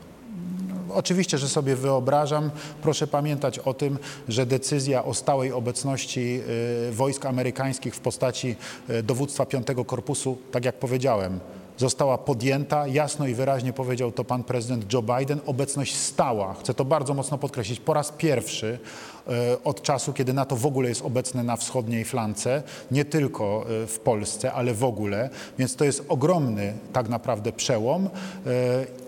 Oczywiście, 0.96 1.38
że 1.38 1.50
sobie 1.50 1.76
wyobrażam. 1.76 2.52
Proszę 2.82 3.08
pamiętać 3.08 3.60
o 3.60 3.74
tym, 3.74 4.00
że 4.28 4.46
decyzja 4.46 5.06
o 5.06 5.14
stałej 5.14 5.52
obecności 5.52 6.42
y, 6.90 6.92
wojsk 6.92 7.26
amerykańskich 7.26 7.96
w 7.96 8.00
postaci 8.00 8.56
y, 8.90 9.04
dowództwa 9.04 9.46
Piątego 9.46 9.86
Korpusu, 9.86 10.38
tak 10.52 10.66
jak 10.66 10.80
powiedziałem, 10.80 11.40
została 11.78 12.18
podjęta, 12.18 12.88
jasno 12.88 13.28
i 13.28 13.34
wyraźnie 13.34 13.74
powiedział 13.74 14.12
to 14.12 14.24
pan 14.24 14.44
prezydent 14.44 14.94
Joe 14.94 15.02
Biden, 15.02 15.40
obecność 15.46 15.96
stała, 15.96 16.54
chcę 16.54 16.74
to 16.74 16.86
bardzo 16.86 17.14
mocno 17.14 17.38
podkreślić, 17.38 17.80
po 17.80 17.94
raz 17.94 18.12
pierwszy 18.12 18.80
e, 19.28 19.64
od 19.64 19.82
czasu, 19.82 20.14
kiedy 20.14 20.34
NATO 20.34 20.56
w 20.56 20.66
ogóle 20.66 20.90
jest 20.90 21.06
obecne 21.06 21.44
na 21.44 21.56
wschodniej 21.56 22.06
flance, 22.06 22.64
nie 22.92 23.06
tylko 23.06 23.66
e, 23.84 23.88
w 23.88 24.00
Polsce, 24.00 24.54
ale 24.54 24.74
w 24.74 24.84
ogóle, 24.84 25.30
więc 25.60 25.76
to 25.76 25.86
jest 25.86 26.06
ogromny 26.10 26.74
tak 26.94 27.10
naprawdę 27.10 27.52
przełom. 27.52 28.10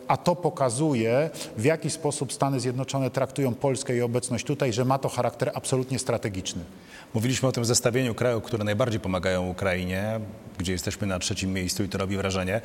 A 0.07 0.17
to 0.17 0.35
pokazuje, 0.35 1.29
w 1.57 1.63
jaki 1.63 1.89
sposób 1.89 2.33
Stany 2.33 2.59
Zjednoczone 2.59 3.09
traktują 3.09 3.55
Polskę 3.55 3.95
i 3.95 4.01
obecność 4.01 4.45
tutaj, 4.45 4.73
że 4.73 4.85
ma 4.85 4.97
to 4.99 5.09
charakter 5.09 5.51
absolutnie 5.53 5.99
strategiczny. 5.99 6.63
Mówiliśmy 7.13 7.49
o 7.49 7.51
tym 7.51 7.65
zestawieniu 7.65 8.15
krajów, 8.15 8.43
które 8.43 8.63
najbardziej 8.63 8.99
pomagają 8.99 9.49
Ukrainie, 9.49 10.19
gdzie 10.57 10.71
jesteśmy 10.71 11.07
na 11.07 11.19
trzecim 11.19 11.53
miejscu 11.53 11.83
i 11.83 11.89
to 11.89 11.97
robi 11.97 12.17
wrażenie. 12.17 12.61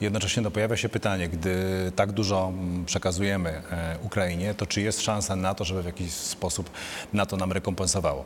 Jednocześnie 0.00 0.42
no, 0.42 0.50
pojawia 0.50 0.76
się 0.76 0.88
pytanie, 0.88 1.28
gdy 1.28 1.56
tak 1.96 2.12
dużo 2.12 2.48
mm, 2.48 2.84
przekazujemy 2.84 3.50
e, 3.50 3.96
Ukrainie, 4.02 4.54
to 4.54 4.66
czy 4.66 4.80
jest 4.80 5.00
szansa 5.00 5.36
na 5.36 5.54
to, 5.54 5.64
żeby 5.64 5.82
w 5.82 5.86
jakiś 5.86 6.12
sposób 6.12 6.70
NATO 7.12 7.36
nam 7.36 7.52
rekompensowało? 7.52 8.24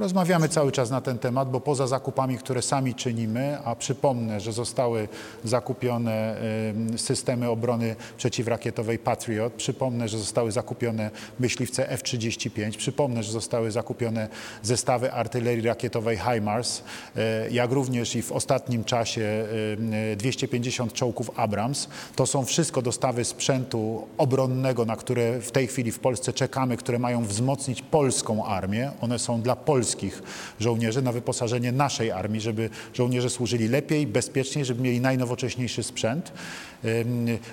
Rozmawiamy 0.00 0.48
cały 0.48 0.72
czas 0.72 0.90
na 0.90 1.00
ten 1.00 1.18
temat, 1.18 1.50
bo 1.50 1.60
poza 1.60 1.86
zakupami, 1.86 2.38
które 2.38 2.62
sami 2.62 2.94
czynimy, 2.94 3.58
a 3.64 3.76
przypomnę, 3.76 4.40
że 4.40 4.52
zostały 4.52 5.08
zakupione 5.44 6.36
em, 6.68 6.98
systemy 6.98 7.48
obrony 7.48 7.96
przeciwrakietowej 8.16 8.98
Patriot, 8.98 9.52
przypomnę, 9.52 10.08
że 10.08 10.18
zostały 10.18 10.52
zakupione 10.52 11.10
myśliwce 11.40 11.90
F-35, 11.90 12.76
przypomnę, 12.76 13.22
że 13.22 13.32
zostały 13.32 13.70
zakupione 13.70 14.28
zestawy 14.62 15.12
artylerii 15.12 15.66
rakietowej 15.66 16.18
HIMARS, 16.18 16.82
e, 17.16 17.50
jak 17.50 17.72
również 17.72 18.16
i 18.16 18.22
w 18.22 18.32
ostatnim 18.32 18.84
czasie 18.84 19.44
em, 19.78 20.16
250 20.16 20.92
czołgów 20.92 21.30
Abrams. 21.36 21.88
To 22.16 22.26
są 22.26 22.44
wszystko 22.44 22.82
dostawy 22.82 23.24
sprzętu 23.24 24.06
obronnego, 24.18 24.84
na 24.84 24.96
które 24.96 25.40
w 25.40 25.50
tej 25.50 25.66
chwili 25.66 25.92
w 25.92 25.98
Polsce 25.98 26.32
czekamy, 26.32 26.76
które 26.76 26.98
mają 26.98 27.24
wzmocnić 27.24 27.82
polską 27.82 28.44
armię. 28.44 28.90
One 29.00 29.18
są 29.18 29.42
dla 29.42 29.56
polskich 29.90 30.22
żołnierzy 30.60 31.02
na 31.02 31.12
wyposażenie 31.12 31.72
naszej 31.72 32.10
armii, 32.10 32.40
żeby 32.40 32.70
żołnierze 32.94 33.30
służyli 33.30 33.68
lepiej, 33.68 34.06
bezpieczniej, 34.06 34.64
żeby 34.64 34.82
mieli 34.82 35.00
najnowocześniejszy 35.00 35.82
sprzęt. 35.82 36.32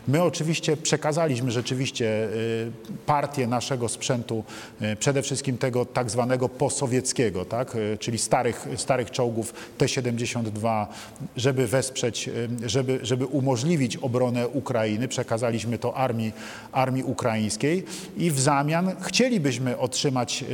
My 0.08 0.24
oczywiście 0.24 0.78
przekazaliśmy 0.78 1.52
rzeczywiście 1.52 2.06
y, 2.06 2.72
partię 3.06 3.48
naszego 3.48 3.90
sprzętu, 3.90 4.44
y, 4.82 4.96
przede 4.96 5.22
wszystkim 5.22 5.58
tego 5.58 5.86
tak 5.86 6.12
zwanego 6.12 6.50
posowieckiego, 6.50 7.46
tak? 7.46 7.76
y, 7.76 7.98
czyli 8.00 8.18
starych, 8.18 8.68
starych 8.76 9.12
czołgów 9.12 9.54
T-72, 9.78 10.86
żeby 11.38 11.68
wesprzeć, 11.68 12.30
żeby, 12.66 13.00
żeby 13.02 13.26
umożliwić 13.26 13.98
obronę 13.98 14.48
Ukrainy. 14.48 15.08
Przekazaliśmy 15.08 15.78
to 15.78 15.96
armii, 15.96 16.32
armii 16.72 17.04
ukraińskiej 17.04 17.86
i 18.18 18.32
w 18.32 18.40
zamian 18.40 18.96
chcielibyśmy 19.02 19.78
otrzymać 19.78 20.46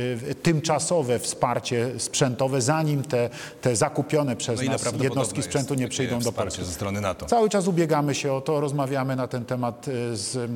tymczasowe 0.42 1.18
wsparcie 1.18 1.90
sprzętowe, 1.98 2.60
zanim 2.60 3.02
te, 3.02 3.30
te 3.60 3.76
zakupione 3.76 4.36
przez 4.36 4.62
No 4.62 4.72
nas 4.72 4.92
jednostki 5.02 5.42
sprzętu 5.42 5.74
nie 5.74 5.88
przyjdą 5.88 6.20
do 6.20 6.32
Polski. 6.32 6.64
ze 6.64 6.72
strony 6.72 7.00
NATO? 7.00 7.26
Cały 7.26 7.48
czas 7.48 7.66
ubiegamy 7.66 8.14
się 8.14 8.32
o 8.32 8.40
to, 8.40 8.60
rozmawiamy 8.64 9.16
na 9.16 9.26
ten 9.26 9.44
temat 9.44 9.88
y, 9.88 10.16
z, 10.16 10.50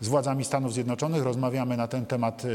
z 0.00 0.08
władzami 0.08 0.44
Stanów 0.44 0.72
Zjednoczonych, 0.72 1.22
rozmawiamy 1.22 1.76
na 1.76 1.88
ten 1.88 2.06
temat 2.06 2.44
y, 2.44 2.48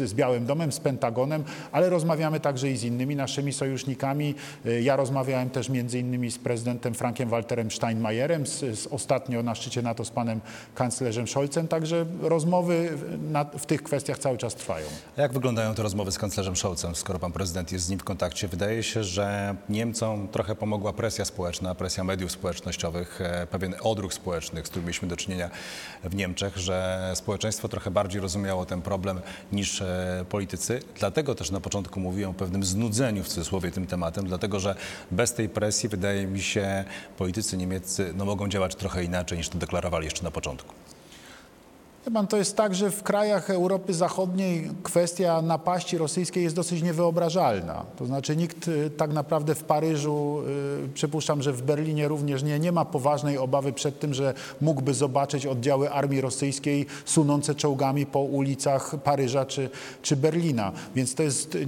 y, 0.00 0.08
z, 0.08 0.14
Białym 0.14 0.46
Domem, 0.46 0.72
z 0.72 0.80
Pentagonem, 0.80 1.44
ale 1.72 1.90
rozmawiamy 1.90 2.40
także 2.40 2.70
i 2.70 2.76
z 2.76 2.84
innymi 2.84 3.16
naszymi 3.16 3.52
sojusznikami. 3.52 4.34
Y, 4.66 4.82
Ja 4.82 4.96
rozmawiałem 4.96 5.50
też 5.50 5.68
między 5.68 5.98
innymi 5.98 6.30
z 6.30 6.38
prezydentem 6.38 6.94
Frankiem 6.94 7.28
Walterem 7.28 7.70
Steinmeierem, 7.70 8.46
z, 8.46 8.78
z 8.78 8.86
ostatnio 8.86 9.42
na 9.42 9.54
szczycie 9.54 9.82
NATO 9.82 10.04
z 10.04 10.10
panem 10.10 10.40
kanclerzem 10.74 11.28
Scholzem, 11.28 11.68
także 11.68 12.06
rozmowy 12.20 12.98
na, 13.30 13.44
w 13.44 13.66
tych 13.66 13.82
kwestiach 13.82 14.18
cały 14.18 14.38
czas 14.38 14.54
trwają. 14.54 14.86
A 15.16 15.20
Jak 15.22 15.32
wyglądają 15.32 15.74
te 15.74 15.82
rozmowy 15.82 16.12
z 16.12 16.18
kanclerzem 16.18 16.56
Scholzem, 16.56 16.94
skoro 16.94 17.18
pan 17.18 17.32
prezydent 17.32 17.72
jest 17.72 17.84
z 17.84 17.88
nim 17.90 17.98
w 17.98 18.04
kontakcie? 18.04 18.48
Wydaje 18.48 18.82
się, 18.82 19.04
że 19.04 19.54
Niemcom 19.68 20.28
trochę 20.28 20.54
pomogła 20.54 20.92
presja 20.92 21.24
społeczna, 21.24 21.74
presja 21.74 22.04
mediów 22.04 22.32
społecznościowych, 22.32 23.20
e, 23.20 23.46
pewien 23.46 23.74
odruch 23.82 24.14
społeczny, 24.14 24.60
z 24.60 24.64
którym 24.68 24.84
mieliśmy 24.84 25.08
do 25.08 25.16
czynienia 25.16 25.50
w 26.04 26.14
Niemczech, 26.14 26.57
że 26.58 27.10
społeczeństwo 27.14 27.68
trochę 27.68 27.90
bardziej 27.90 28.20
rozumiało 28.20 28.66
ten 28.66 28.82
problem 28.82 29.20
niż 29.52 29.82
e, 29.82 30.24
politycy. 30.28 30.80
Dlatego 30.98 31.34
też 31.34 31.50
na 31.50 31.60
początku 31.60 32.00
mówiłem 32.00 32.30
o 32.30 32.34
pewnym 32.34 32.64
znudzeniu 32.64 33.24
w 33.24 33.28
cudzysłowie 33.28 33.70
tym 33.70 33.86
tematem, 33.86 34.26
dlatego 34.26 34.60
że 34.60 34.74
bez 35.10 35.32
tej 35.32 35.48
presji, 35.48 35.88
wydaje 35.88 36.26
mi 36.26 36.42
się, 36.42 36.84
politycy 37.18 37.56
niemieccy 37.56 38.12
no, 38.16 38.24
mogą 38.24 38.48
działać 38.48 38.74
trochę 38.74 39.04
inaczej 39.04 39.38
niż 39.38 39.48
to 39.48 39.58
deklarowali 39.58 40.04
jeszcze 40.04 40.24
na 40.24 40.30
początku. 40.30 40.74
Pan, 42.14 42.26
to 42.26 42.36
jest 42.36 42.56
tak, 42.56 42.74
że 42.74 42.90
w 42.90 43.02
krajach 43.02 43.50
Europy 43.50 43.94
Zachodniej 43.94 44.70
kwestia 44.82 45.42
napaści 45.42 45.98
rosyjskiej 45.98 46.44
jest 46.44 46.56
dosyć 46.56 46.82
niewyobrażalna. 46.82 47.84
To 47.96 48.06
znaczy 48.06 48.36
nikt 48.36 48.68
y, 48.68 48.90
tak 48.90 49.12
naprawdę 49.12 49.54
w 49.54 49.64
Paryżu, 49.64 50.42
y, 50.84 50.88
przypuszczam, 50.94 51.42
że 51.42 51.52
w 51.52 51.62
Berlinie 51.62 52.08
również 52.08 52.42
nie, 52.42 52.58
nie 52.58 52.72
ma 52.72 52.84
poważnej 52.84 53.38
obawy 53.38 53.72
przed 53.72 54.00
tym, 54.00 54.14
że 54.14 54.34
mógłby 54.60 54.94
zobaczyć 54.94 55.46
oddziały 55.46 55.90
armii 55.90 56.20
rosyjskiej 56.20 56.86
sunące 57.04 57.54
czołgami 57.54 58.06
po 58.06 58.20
ulicach 58.20 58.94
Paryża 59.04 59.46
czy, 59.46 59.70
czy 60.02 60.16
Berlina. 60.16 60.72
Więc 60.94 61.14
to 61.14 61.22
jest 61.22 61.54
y, 61.54 61.66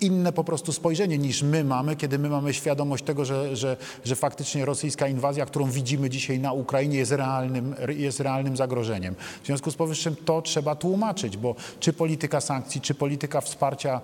inne 0.00 0.32
po 0.32 0.44
prostu 0.44 0.72
spojrzenie 0.72 1.18
niż 1.18 1.42
my 1.42 1.64
mamy, 1.64 1.96
kiedy 1.96 2.18
my 2.18 2.28
mamy 2.28 2.54
świadomość 2.54 3.04
tego, 3.04 3.24
że, 3.24 3.56
że, 3.56 3.76
że 4.04 4.16
faktycznie 4.16 4.64
rosyjska 4.64 5.08
inwazja, 5.08 5.46
którą 5.46 5.70
widzimy 5.70 6.10
dzisiaj 6.10 6.38
na 6.38 6.52
Ukrainie 6.52 6.98
jest 6.98 7.12
realnym, 7.12 7.74
jest 7.88 8.20
realnym 8.20 8.56
zagrożeniem. 8.56 9.14
W 9.42 9.46
związku 9.46 9.70
z 9.70 9.74
powyższym 9.74 10.16
to 10.24 10.42
trzeba 10.42 10.74
tłumaczyć, 10.74 11.36
bo 11.36 11.54
czy 11.80 11.92
polityka 11.92 12.40
sankcji, 12.40 12.80
czy 12.80 12.94
polityka 12.94 13.40
wsparcia 13.40 14.00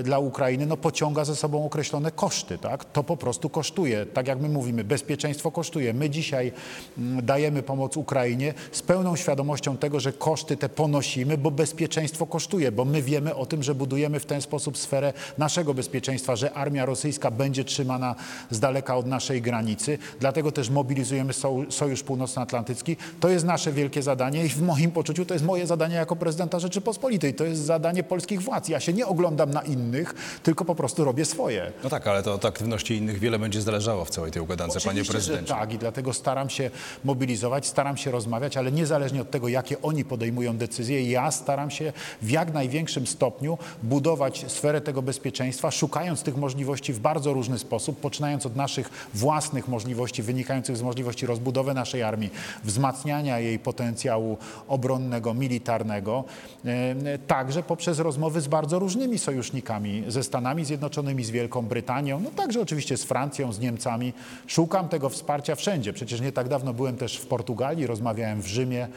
y, 0.00 0.02
dla 0.02 0.18
Ukrainy 0.18 0.66
no, 0.66 0.76
pociąga 0.76 1.24
ze 1.24 1.36
sobą 1.36 1.66
określone 1.66 2.10
koszty. 2.10 2.58
Tak? 2.58 2.84
To 2.84 3.04
po 3.04 3.16
prostu 3.16 3.48
kosztuje. 3.48 4.06
Tak 4.06 4.26
jak 4.26 4.40
my 4.40 4.48
mówimy, 4.48 4.84
bezpieczeństwo 4.84 5.50
kosztuje. 5.50 5.94
My 5.94 6.10
dzisiaj 6.10 6.52
mm, 6.98 7.26
dajemy 7.26 7.62
pomoc 7.62 7.96
Ukrainie 7.96 8.54
z 8.72 8.82
pełną 8.82 9.16
świadomością 9.16 9.76
tego, 9.76 10.00
że 10.00 10.12
koszty 10.12 10.56
te 10.56 10.68
ponosimy, 10.68 11.38
bo 11.38 11.50
bezpieczeństwo 11.50 12.26
kosztuje, 12.26 12.72
bo 12.72 12.84
my 12.84 13.02
wiemy 13.02 13.34
o 13.34 13.46
tym, 13.46 13.62
że 13.62 13.74
budujemy 13.74 14.20
w 14.20 14.26
ten 14.26 14.42
sposób 14.42 14.78
sferę 14.78 15.12
naszego 15.38 15.74
bezpieczeństwa, 15.74 16.36
że 16.36 16.52
armia 16.52 16.86
rosyjska 16.86 17.30
będzie 17.30 17.64
trzymana 17.64 18.14
z 18.50 18.60
daleka 18.60 18.96
od 18.96 19.06
naszej 19.06 19.42
granicy. 19.42 19.98
Dlatego 20.20 20.52
też 20.52 20.70
mobilizujemy 20.70 21.32
Soj- 21.32 21.70
Sojusz 21.72 22.02
Północnoatlantycki. 22.02 22.96
To 23.20 23.28
jest 23.28 23.44
nasze 23.44 23.72
wielkie 23.72 24.02
zadanie 24.02 24.44
i 24.44 24.48
w 24.48 24.61
moim 24.62 24.90
poczuciu 24.90 25.24
to 25.24 25.34
jest 25.34 25.44
moje 25.46 25.66
zadanie 25.66 25.94
jako 25.96 26.16
prezydenta 26.16 26.58
Rzeczypospolitej. 26.58 27.34
To 27.34 27.44
jest 27.44 27.60
zadanie 27.60 28.02
polskich 28.02 28.42
władz. 28.42 28.68
Ja 28.68 28.80
się 28.80 28.92
nie 28.92 29.06
oglądam 29.06 29.50
na 29.50 29.62
innych, 29.62 30.14
tylko 30.42 30.64
po 30.64 30.74
prostu 30.74 31.04
robię 31.04 31.24
swoje. 31.24 31.72
No 31.84 31.90
tak, 31.90 32.06
ale 32.06 32.22
to 32.22 32.34
od 32.34 32.44
aktywności 32.44 32.96
innych 32.96 33.18
wiele 33.18 33.38
będzie 33.38 33.62
zależało 33.62 34.04
w 34.04 34.10
całej 34.10 34.32
tej 34.32 34.42
układance, 34.42 34.74
panie 34.74 34.86
Oczywiście, 34.88 35.12
prezydencie. 35.12 35.54
tak 35.54 35.72
i 35.72 35.78
dlatego 35.78 36.12
staram 36.12 36.50
się 36.50 36.70
mobilizować, 37.04 37.66
staram 37.66 37.96
się 37.96 38.10
rozmawiać, 38.10 38.56
ale 38.56 38.72
niezależnie 38.72 39.20
od 39.22 39.30
tego, 39.30 39.48
jakie 39.48 39.82
oni 39.82 40.04
podejmują 40.04 40.56
decyzje, 40.56 41.10
ja 41.10 41.30
staram 41.30 41.70
się 41.70 41.92
w 42.22 42.30
jak 42.30 42.52
największym 42.54 43.06
stopniu 43.06 43.58
budować 43.82 44.44
sferę 44.48 44.80
tego 44.80 45.02
bezpieczeństwa, 45.02 45.70
szukając 45.70 46.22
tych 46.22 46.36
możliwości 46.36 46.92
w 46.92 46.98
bardzo 46.98 47.32
różny 47.32 47.58
sposób, 47.58 48.00
poczynając 48.00 48.46
od 48.46 48.56
naszych 48.56 48.90
własnych 49.14 49.68
możliwości 49.68 50.22
wynikających 50.22 50.76
z 50.76 50.82
możliwości 50.82 51.26
rozbudowy 51.26 51.74
naszej 51.74 52.02
armii, 52.02 52.30
wzmacniania 52.64 53.38
jej 53.38 53.58
potencjału 53.58 54.38
obronnego, 54.68 55.34
militarnego, 55.34 56.24
e, 56.64 57.18
także 57.18 57.62
poprzez 57.62 57.98
rozmowy 57.98 58.40
z 58.40 58.48
bardzo 58.48 58.78
różnymi 58.78 59.18
sojusznikami, 59.18 60.04
ze 60.08 60.22
Stanami 60.22 60.64
Zjednoczonymi, 60.64 61.24
z 61.24 61.30
Wielką 61.30 61.66
Brytanią, 61.66 62.20
no 62.20 62.30
także 62.30 62.60
oczywiście 62.60 62.96
z 62.96 63.04
Francją, 63.04 63.52
z 63.52 63.60
Niemcami. 63.60 64.12
Szukam 64.46 64.88
tego 64.88 65.08
wsparcia 65.08 65.54
wszędzie. 65.54 65.92
Przecież 65.92 66.20
nie 66.20 66.32
tak 66.32 66.48
dawno 66.48 66.74
byłem 66.74 66.96
też 66.96 67.16
w 67.16 67.26
Portugalii, 67.26 67.86
rozmawiałem 67.86 68.42
w 68.42 68.46
Rzymie. 68.46 68.88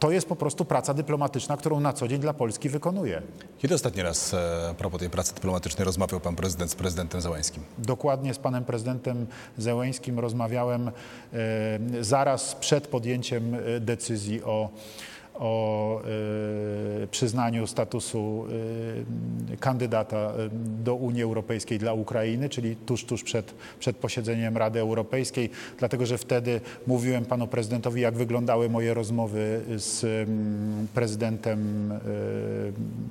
To 0.00 0.10
jest 0.10 0.28
po 0.28 0.36
prostu 0.36 0.64
praca 0.64 0.94
dyplomatyczna, 0.94 1.56
którą 1.56 1.80
na 1.80 1.92
co 1.92 2.08
dzień 2.08 2.20
dla 2.20 2.32
Polski 2.34 2.68
wykonuję. 2.68 3.22
Kiedy 3.58 3.74
ostatni 3.74 4.02
raz 4.02 4.34
e, 4.34 4.68
a 4.70 4.74
propos 4.74 5.00
tej 5.00 5.10
pracy 5.10 5.34
dyplomatycznej 5.34 5.84
rozmawiał 5.84 6.20
pan 6.20 6.36
prezydent 6.36 6.70
z 6.70 6.74
prezydentem 6.74 7.20
Załęskim? 7.20 7.62
Dokładnie 7.78 8.34
z 8.34 8.38
panem 8.38 8.64
prezydentem 8.64 9.26
Zełęńskim 9.58 10.18
rozmawiałem 10.18 10.88
e, 10.88 10.92
zaraz 12.00 12.54
przed 12.54 12.86
podjęciem 12.88 13.54
e, 13.54 13.80
decyzji 13.80 14.42
o, 14.42 14.68
o 15.40 16.02
y, 17.02 17.06
przyznaniu 17.06 17.66
statusu 17.66 18.46
y, 19.52 19.56
kandydata 19.56 20.32
y, 20.46 20.50
do 20.84 20.94
Unii 20.94 21.22
Europejskiej 21.22 21.78
dla 21.78 21.92
Ukrainy, 21.92 22.48
czyli 22.48 22.76
tuż, 22.76 23.04
tuż 23.04 23.22
przed, 23.22 23.54
przed 23.78 23.96
posiedzeniem 23.96 24.56
Rady 24.56 24.80
Europejskiej, 24.80 25.50
dlatego 25.78 26.06
że 26.06 26.18
wtedy 26.18 26.60
mówiłem 26.86 27.24
panu 27.24 27.46
prezydentowi, 27.46 28.00
jak 28.00 28.14
wyglądały 28.14 28.68
moje 28.68 28.94
rozmowy 28.94 29.60
z 29.76 30.04
mm, 30.04 30.86
prezydentem 30.94 31.90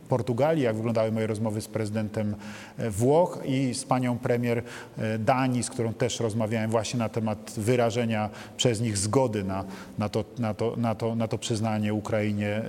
Portugalii, 0.09 0.63
jak 0.63 0.75
wyglądały 0.75 1.11
moje 1.11 1.27
rozmowy 1.27 1.61
z 1.61 1.67
prezydentem 1.67 2.35
e, 2.77 2.89
Włoch 2.89 3.39
i 3.45 3.73
z 3.73 3.83
panią 3.85 4.17
premier 4.17 4.63
e, 4.97 5.19
Danii, 5.19 5.63
z 5.63 5.69
którą 5.69 5.93
też 5.93 6.19
rozmawiałem 6.19 6.71
właśnie 6.71 6.99
na 6.99 7.09
temat 7.09 7.53
wyrażenia 7.57 8.29
przez 8.57 8.81
nich 8.81 8.97
zgody 8.97 9.43
na, 9.43 9.63
na, 9.97 10.09
to, 10.09 10.25
na, 10.39 10.53
to, 10.53 10.73
na, 10.77 10.95
to, 10.95 11.15
na 11.15 11.27
to 11.27 11.37
przyznanie 11.37 11.93
Ukrainie 12.19 12.61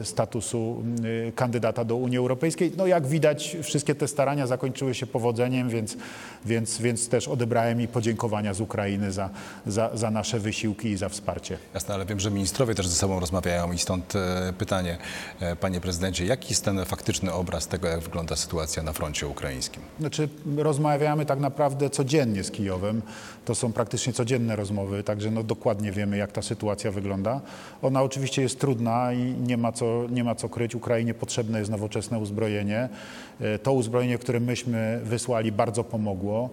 e, 0.00 0.04
statusu 0.04 0.82
e, 1.28 1.32
kandydata 1.32 1.84
do 1.84 1.96
Unii 1.96 2.18
Europejskiej. 2.18 2.72
No 2.76 2.86
jak 2.86 3.06
widać, 3.06 3.56
wszystkie 3.62 3.94
te 3.94 4.08
starania 4.08 4.46
zakończyły 4.46 4.94
się 4.94 5.06
powodzeniem, 5.06 5.68
więc, 5.68 5.96
więc, 6.44 6.78
więc 6.78 7.08
też 7.08 7.28
odebrałem 7.28 7.80
i 7.80 7.88
podziękowania 7.88 8.54
z 8.54 8.60
Ukrainy 8.60 9.12
za, 9.12 9.30
za, 9.66 9.90
za 9.94 10.10
nasze 10.10 10.38
wysiłki 10.38 10.88
i 10.88 10.96
za 10.96 11.08
wsparcie. 11.08 11.58
Jasne, 11.74 11.94
ale 11.94 12.06
wiem, 12.06 12.20
że 12.20 12.30
ministrowie 12.30 12.74
też 12.74 12.88
ze 12.88 12.94
sobą 12.94 13.20
rozmawiają 13.20 13.72
i 13.72 13.78
stąd 13.78 14.16
e, 14.16 14.52
pytanie, 14.58 14.98
e, 15.40 15.56
panie 15.56 15.80
prezydencie, 15.80 16.26
jaki 16.26 16.48
jest 16.48 16.64
ten 16.64 16.84
faktyczny 16.84 17.32
obraz 17.32 17.68
tego, 17.68 17.88
jak 17.88 18.00
wygląda 18.00 18.36
sytuacja 18.36 18.82
na 18.82 18.92
froncie 18.92 19.26
ukraińskim? 19.26 19.82
Znaczy, 20.00 20.28
rozmawiamy 20.56 21.26
tak 21.26 21.40
naprawdę 21.40 21.90
codziennie 21.90 22.44
z 22.44 22.50
Kijowem. 22.50 23.02
To 23.44 23.54
są 23.54 23.72
praktycznie 23.72 24.12
codzienne 24.12 24.56
rozmowy, 24.56 25.02
także 25.02 25.30
no 25.30 25.42
dokładnie 25.42 25.92
wiemy, 25.92 26.16
jak 26.16 26.32
ta 26.32 26.42
sytuacja 26.42 26.92
wygląda. 26.92 27.40
Ona 27.82 28.02
oczywiście 28.02 28.42
jest 28.42 28.60
trudna 28.60 28.97
i 29.12 29.34
nie 29.46 29.56
ma 29.56 29.72
co, 29.72 30.06
nie 30.10 30.24
ma 30.24 30.34
co 30.34 30.48
kryć. 30.48 30.74
Ukrainie 30.74 31.14
potrzebne 31.14 31.58
jest 31.58 31.70
nowoczesne 31.70 32.18
uzbrojenie. 32.18 32.88
E, 33.40 33.58
To 33.58 33.72
uzbrojenie, 33.72 34.18
które 34.18 34.40
myśmy 34.40 35.00
wysłali, 35.04 35.52
bardzo 35.52 35.84
pomogło. 35.84 36.50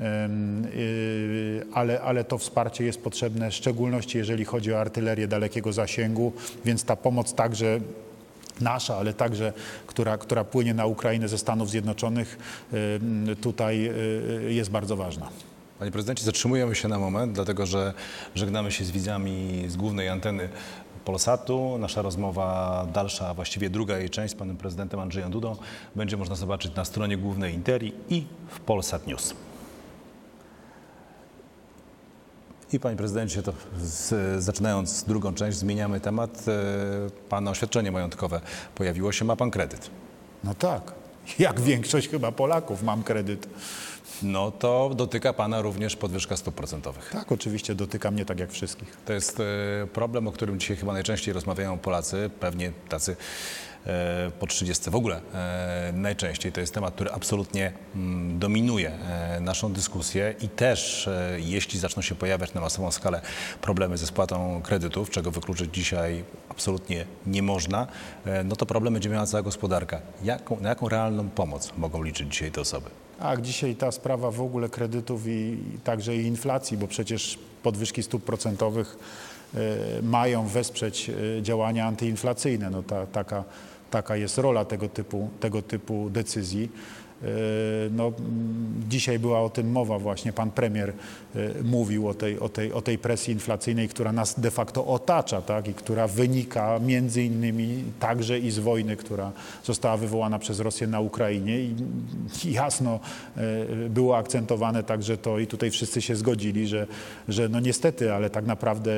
Y, 0.00 1.66
Ale, 1.74 2.00
ale 2.00 2.24
to 2.24 2.38
wsparcie 2.38 2.84
jest 2.84 3.02
potrzebne, 3.02 3.50
w 3.50 3.54
szczególności 3.54 4.18
jeżeli 4.18 4.44
chodzi 4.44 4.72
o 4.72 4.80
artylerię 4.80 5.28
dalekiego 5.28 5.72
zasięgu, 5.72 6.32
więc 6.64 6.84
ta 6.84 6.96
pomoc 6.96 7.34
także 7.34 7.80
nasza, 8.60 8.96
ale 8.96 9.14
także, 9.14 9.52
która, 9.86 10.18
która 10.18 10.44
płynie 10.44 10.74
na 10.74 10.86
Ukrainę 10.86 11.28
ze 11.28 11.38
Stanów 11.38 11.70
Zjednoczonych, 11.70 12.38
tutaj 13.40 13.90
y, 14.46 14.52
jest 14.52 14.70
bardzo 14.70 14.96
ważna. 14.96 15.28
Panie 15.78 15.92
prezydencie, 15.92 16.24
zatrzymujemy 16.24 16.74
się 16.74 16.88
na 16.88 16.98
moment, 16.98 17.32
dlatego 17.32 17.66
że 17.66 17.92
żegnamy 18.34 18.72
się 18.72 18.84
z 18.84 18.90
widzami 18.90 19.64
z 19.68 19.76
głównej 19.76 20.08
anteny 20.08 20.48
Polsatu. 21.04 21.78
Nasza 21.78 22.02
rozmowa 22.02 22.86
dalsza, 22.92 23.34
właściwie 23.34 23.70
druga 23.70 23.98
jej 23.98 24.10
część 24.10 24.34
z 24.34 24.36
panem 24.36 24.56
prezydentem 24.56 25.00
Andrzejem 25.00 25.30
Dudą 25.30 25.56
będzie 25.96 26.16
można 26.16 26.34
zobaczyć 26.34 26.74
na 26.74 26.84
stronie 26.84 27.16
głównej 27.16 27.54
Interi 27.54 27.92
i 28.08 28.26
w 28.48 28.60
Polsat 28.60 29.06
News. 29.06 29.34
I 32.72 32.80
panie 32.80 32.96
prezydencie, 32.96 33.42
to 33.42 33.52
z, 33.78 34.44
zaczynając 34.44 35.04
drugą 35.04 35.34
część, 35.34 35.58
zmieniamy 35.58 36.00
temat. 36.00 36.44
E, 36.48 37.10
Pana 37.28 37.50
oświadczenie 37.50 37.92
majątkowe 37.92 38.40
pojawiło 38.74 39.12
się, 39.12 39.24
ma 39.24 39.36
pan 39.36 39.50
kredyt. 39.50 39.90
No 40.44 40.54
tak, 40.54 40.92
jak 41.38 41.60
większość 41.60 42.08
chyba 42.08 42.32
Polaków 42.32 42.82
mam 42.82 43.02
kredyt. 43.02 43.48
No 44.22 44.50
to 44.50 44.90
dotyka 44.94 45.32
pana 45.32 45.62
również 45.62 45.96
podwyżka 45.96 46.36
stóp 46.36 46.54
procentowych. 46.54 47.10
Tak, 47.12 47.32
oczywiście 47.32 47.74
dotyka 47.74 48.10
mnie 48.10 48.24
tak 48.24 48.38
jak 48.38 48.50
wszystkich. 48.50 48.96
To 49.04 49.12
jest 49.12 49.40
e, 49.40 49.44
problem, 49.86 50.28
o 50.28 50.32
którym 50.32 50.60
dzisiaj 50.60 50.76
chyba 50.76 50.92
najczęściej 50.92 51.34
rozmawiają 51.34 51.78
Polacy, 51.78 52.30
pewnie 52.40 52.72
tacy 52.88 53.16
po 54.40 54.46
30 54.46 54.90
w 54.90 54.94
ogóle 54.94 55.20
e, 55.34 55.92
najczęściej. 55.94 56.52
To 56.52 56.60
jest 56.60 56.74
temat, 56.74 56.94
który 56.94 57.10
absolutnie 57.10 57.72
mm, 57.94 58.38
dominuje 58.38 58.90
e, 58.90 59.40
naszą 59.40 59.72
dyskusję 59.72 60.34
i 60.40 60.48
też 60.48 61.08
e, 61.08 61.36
jeśli 61.40 61.78
zaczną 61.78 62.02
się 62.02 62.14
pojawiać 62.14 62.54
na 62.54 62.60
masową 62.60 62.90
skalę 62.90 63.20
problemy 63.60 63.98
ze 63.98 64.06
spłatą 64.06 64.60
kredytów, 64.62 65.10
czego 65.10 65.30
wykluczyć 65.30 65.74
dzisiaj 65.74 66.24
absolutnie 66.48 67.04
nie 67.26 67.42
można, 67.42 67.86
e, 68.24 68.44
no 68.44 68.56
to 68.56 68.66
problem 68.66 68.92
będzie 68.94 69.08
miała 69.08 69.26
cała 69.26 69.42
gospodarka. 69.42 70.00
Jaką, 70.24 70.60
na 70.60 70.68
jaką 70.68 70.88
realną 70.88 71.28
pomoc 71.28 71.72
mogą 71.76 72.02
liczyć 72.02 72.32
dzisiaj 72.32 72.50
te 72.50 72.60
osoby? 72.60 72.90
Tak, 73.18 73.42
dzisiaj 73.42 73.76
ta 73.76 73.92
sprawa 73.92 74.30
w 74.30 74.40
ogóle 74.40 74.68
kredytów 74.68 75.26
i, 75.26 75.58
także 75.84 76.16
i 76.16 76.26
inflacji, 76.26 76.76
bo 76.76 76.86
przecież 76.86 77.38
podwyżki 77.62 78.02
stóp 78.02 78.24
procentowych 78.24 78.96
e, 79.54 79.58
mają 80.02 80.46
wesprzeć 80.46 81.10
e, 81.10 81.42
działania 81.42 81.86
antyinflacyjne. 81.86 82.70
No 82.70 82.82
ta, 82.82 83.06
taka, 83.06 83.44
taka 83.92 84.16
jest 84.16 84.38
rola 84.38 84.64
tego 84.64 84.88
typu, 84.88 85.28
tego 85.40 85.62
typu 85.62 86.10
decyzji. 86.10 86.68
E, 87.22 87.26
No, 87.90 88.12
dzisiaj 88.88 89.18
była 89.18 89.40
o 89.40 89.50
tym 89.50 89.70
mowa 89.70 89.98
właśnie, 89.98 90.32
pan 90.32 90.50
premier 90.50 90.92
e, 91.36 91.62
mówił 91.62 92.08
o 92.08 92.14
tej, 92.14 92.38
o, 92.38 92.48
tej, 92.48 92.72
o 92.72 92.82
tej 92.82 92.98
presji 92.98 93.32
inflacyjnej, 93.32 93.88
która 93.88 94.12
nas 94.12 94.40
de 94.40 94.50
facto 94.50 94.86
otacza 94.86 95.42
tak? 95.42 95.68
i 95.68 95.74
która 95.74 96.08
wynika 96.08 96.78
między 96.78 97.22
innymi 97.22 97.84
także 98.00 98.38
i 98.38 98.50
z 98.50 98.58
wojny, 98.58 98.96
która 98.96 99.32
została 99.64 99.96
wywołana 99.96 100.38
przez 100.38 100.60
Rosję 100.60 100.86
na 100.86 101.00
Ukrainie 101.00 101.60
i 101.60 101.74
jasno 102.44 103.00
e, 103.36 103.88
było 103.88 104.16
akcentowane 104.16 104.82
także 104.82 105.16
to 105.18 105.38
i 105.38 105.46
tutaj 105.46 105.70
wszyscy 105.70 106.02
się 106.02 106.16
zgodzili, 106.16 106.66
że, 106.66 106.86
że 107.28 107.48
no 107.48 107.60
niestety, 107.60 108.12
ale 108.12 108.30
tak 108.30 108.46
naprawdę 108.46 108.92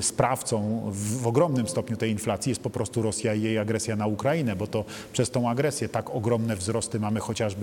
sprawcą 0.00 0.82
w 1.20 1.26
ogromnym 1.26 1.68
stopniu 1.68 1.96
tej 1.96 2.10
inflacji 2.10 2.50
jest 2.50 2.62
po 2.62 2.70
prostu 2.70 3.02
Rosja 3.02 3.34
i 3.34 3.42
jej 3.42 3.58
agresja 3.58 3.96
na 3.96 4.06
Ukrainę, 4.06 4.56
bo 4.56 4.66
to 4.66 4.84
przez 5.12 5.30
tą 5.30 5.50
agresję 5.50 5.88
tak 5.88 6.14
ogromne 6.14 6.56
wzrosty 6.56 7.00
mamy 7.00 7.20
chociażby 7.20 7.55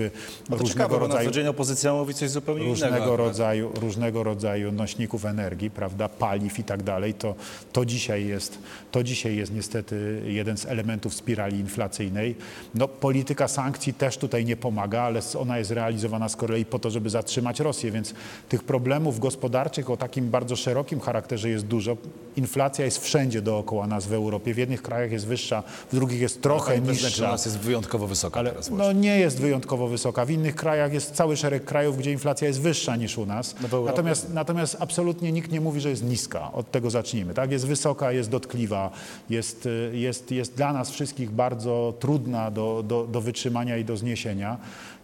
No 0.49 0.58
to 0.58 0.63
różnego 0.63 0.67
ciekawe, 0.67 0.99
bo 0.99 1.08
na 1.08 1.23
rodzaju 1.23 1.49
opozycja 1.49 1.93
mówi 1.93 2.13
coś 2.13 2.29
zupełnie 2.29 2.65
różnego 2.65 2.97
innego. 2.97 3.17
rodzaju, 3.17 3.71
różnego 3.82 4.23
rodzaju 4.23 4.71
nośników 4.71 5.25
energii, 5.25 5.71
prawda, 5.71 6.10
paliw 6.10 6.60
i 6.60 6.63
tak 6.63 6.84
dalej, 6.84 7.13
to, 7.13 7.36
to, 7.71 7.86
dzisiaj 7.86 8.27
jest, 8.27 8.60
to 8.91 9.03
dzisiaj 9.03 9.36
jest 9.36 9.53
niestety 9.53 10.21
jeden 10.25 10.58
z 10.58 10.65
elementów 10.65 11.13
spirali 11.13 11.58
inflacyjnej. 11.60 12.36
No, 12.75 12.88
polityka 12.88 13.47
sankcji 13.47 13.93
też 13.93 14.17
tutaj 14.17 14.45
nie 14.45 14.56
pomaga, 14.56 15.01
ale 15.01 15.19
ona 15.39 15.58
jest 15.58 15.71
realizowana 15.71 16.29
z 16.29 16.36
kolei 16.36 16.65
po 16.65 16.79
to, 16.79 16.89
żeby 16.89 17.10
zatrzymać 17.10 17.60
Rosję, 17.60 17.91
więc 17.91 18.13
tych 18.49 18.63
problemów 18.63 19.19
gospodarczych 19.19 19.89
o 19.89 19.97
takim 19.97 20.29
bardzo 20.29 20.56
szerokim 20.56 20.99
charakterze 20.99 21.49
jest 21.49 21.65
dużo. 21.65 21.97
Inflacja 22.36 22.86
jest 22.86 23.03
wszędzie 23.03 23.41
dookoła 23.41 23.88
nas 23.88 24.06
w 24.06 24.13
Europie. 24.13 24.53
W 24.53 24.58
jednych 24.58 24.82
krajach 24.82 25.12
jest 25.12 25.27
wyższa, 25.27 25.63
w 25.91 25.95
drugich 25.95 26.21
jest 26.21 26.41
trochę 26.41 26.71
Panie 26.71 26.82
prezydencie, 26.82 27.17
u 27.17 27.21
niższa. 27.21 27.32
nas 27.32 27.45
jest 27.45 27.60
wyjątkowo 27.60 28.08
wysoka 28.08 28.39
Ale 28.39 28.53
no, 28.71 28.91
nie 28.91 29.19
jest 29.19 29.39
wyjątkowo 29.39 29.82
wysoka. 29.87 30.25
W 30.25 30.31
innych 30.31 30.55
krajach 30.55 30.93
jest 30.93 31.11
cały 31.11 31.37
szereg 31.37 31.65
krajów, 31.65 31.97
gdzie 31.97 32.11
inflacja 32.11 32.47
jest 32.47 32.61
wyższa 32.61 32.95
niż 32.95 33.17
u 33.17 33.25
nas. 33.25 33.55
No 33.71 33.83
natomiast, 33.83 34.33
natomiast 34.33 34.77
absolutnie 34.79 35.31
nikt 35.31 35.51
nie 35.51 35.61
mówi, 35.61 35.81
że 35.81 35.89
jest 35.89 36.03
niska. 36.03 36.51
Od 36.51 36.71
tego 36.71 36.89
zacznijmy. 36.89 37.33
Tak? 37.33 37.51
Jest 37.51 37.67
wysoka, 37.67 38.11
jest 38.11 38.29
dotkliwa, 38.29 38.91
jest, 39.29 39.65
y, 39.65 39.91
jest, 39.93 40.31
jest 40.31 40.55
dla 40.55 40.73
nas 40.73 40.91
wszystkich 40.91 41.31
bardzo 41.31 41.93
trudna 41.99 42.51
do, 42.51 42.83
do, 42.87 43.07
do 43.07 43.21
wytrzymania 43.21 43.77
i 43.77 43.85
do 43.85 43.97
zniesienia. 43.97 44.57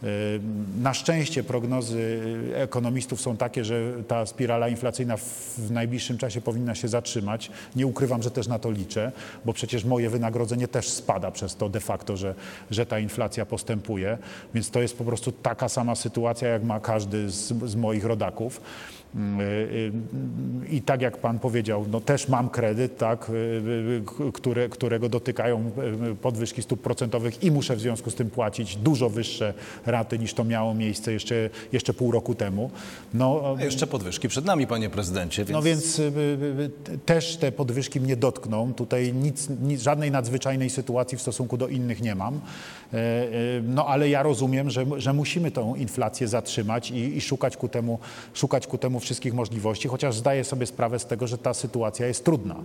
Y, 0.04 0.40
Na 0.82 0.94
szczęście 0.94 1.44
prognozy 1.44 2.20
ekonomistów 2.54 3.22
są 3.22 3.38
takie, 3.38 3.66
że 3.66 4.04
ta 4.08 4.26
spirala 4.26 4.70
inflacyjna 4.70 5.18
w 5.18 5.72
najbliższym 5.72 6.18
czasie 6.18 6.42
powinna 6.42 6.76
się 6.76 6.88
zatrzymać. 6.88 7.52
Nie 7.76 7.88
ukrywam, 7.88 8.24
że 8.24 8.32
też 8.32 8.48
na 8.48 8.60
to 8.60 8.72
liczę, 8.72 9.12
bo 9.46 9.54
przecież 9.54 9.86
moje 9.86 10.10
wynagrodzenie 10.10 10.68
też 10.68 10.90
spada 10.90 11.32
przez 11.32 11.56
to 11.56 11.70
de 11.70 11.80
facto, 11.80 12.18
że, 12.18 12.36
że 12.72 12.86
ta 12.86 13.00
inflacja 13.00 13.46
postępuje. 13.46 14.18
Więc 14.54 14.70
to 14.70 14.82
jest 14.82 14.98
po 14.98 15.04
prostu 15.04 15.32
taka 15.32 15.70
sama 15.70 15.96
sytuacja, 15.96 16.48
jak 16.48 16.64
ma 16.64 16.80
każdy 16.80 17.30
z, 17.30 17.54
z 17.66 17.76
moich 17.76 18.06
rodaków. 18.06 18.62
Mm, 19.16 19.40
y, 19.40 19.44
y, 19.44 19.92
I 20.70 20.82
tak 20.82 21.02
jak 21.02 21.18
pan 21.18 21.40
powiedział, 21.40 21.86
no 21.92 22.02
też 22.02 22.28
mam 22.28 22.50
kredyt, 22.50 22.98
tak, 22.98 23.30
y, 23.30 24.32
które, 24.34 24.70
którego 24.70 25.10
dotykają 25.10 25.72
podwyżki 26.22 26.62
stóp 26.62 26.82
procentowych 26.82 27.44
i 27.44 27.52
muszę 27.52 27.76
w 27.76 27.80
związku 27.80 28.12
z 28.12 28.16
tym 28.16 28.30
płacić 28.30 28.76
dużo 28.76 29.10
wyższe 29.10 29.54
raty 29.86 30.20
niż 30.20 30.34
to 30.34 30.44
miało 30.44 30.74
miejsce 30.74 31.14
jeszcze, 31.14 31.50
jeszcze 31.72 31.94
pół 31.94 32.12
roku 32.12 32.36
temu. 32.36 32.72
No, 33.14 33.56
A 33.60 33.64
jeszcze 33.64 33.88
podwyżki 33.88 34.28
przed 34.28 34.46
nami, 34.46 34.68
panie 34.68 34.90
prezydencie, 34.90 35.46
więc, 35.46 35.56
no 35.56 35.62
więc 35.62 36.02
też 37.06 37.38
te 37.38 37.52
podwyżki 37.52 38.02
mnie 38.02 38.16
dotkną. 38.16 38.74
Tutaj 38.74 39.14
nic, 39.14 39.50
nic, 39.62 39.82
żadnej 39.82 40.12
nadzwyczajnej 40.12 40.70
sytuacji 40.70 41.18
w 41.18 41.22
stosunku 41.22 41.58
do 41.58 41.68
innych 41.68 42.02
nie 42.02 42.16
mam. 42.16 42.40
No 43.64 43.88
ale 43.88 44.10
ja 44.10 44.24
rozumiem, 44.24 44.50
rozumiem, 44.50 44.70
że, 44.70 45.02
że 45.02 45.14
musimy 45.14 45.52
tą 45.52 45.76
inflację 45.76 46.28
zatrzymać 46.28 46.92
i, 46.92 47.18
i 47.18 47.22
szukać, 47.22 47.58
ku 47.58 47.70
temu, 47.70 48.00
szukać 48.34 48.68
ku 48.68 48.78
temu 48.78 48.99
wszystkich 49.00 49.34
możliwości, 49.34 49.88
chociaż 49.88 50.16
zdaję 50.16 50.44
sobie 50.44 50.66
sprawę 50.66 51.00
z 51.00 51.06
tego, 51.06 51.28
że 51.28 51.38
ta 51.38 51.54
sytuacja 51.54 52.08
jest 52.08 52.26
trudna. 52.26 52.56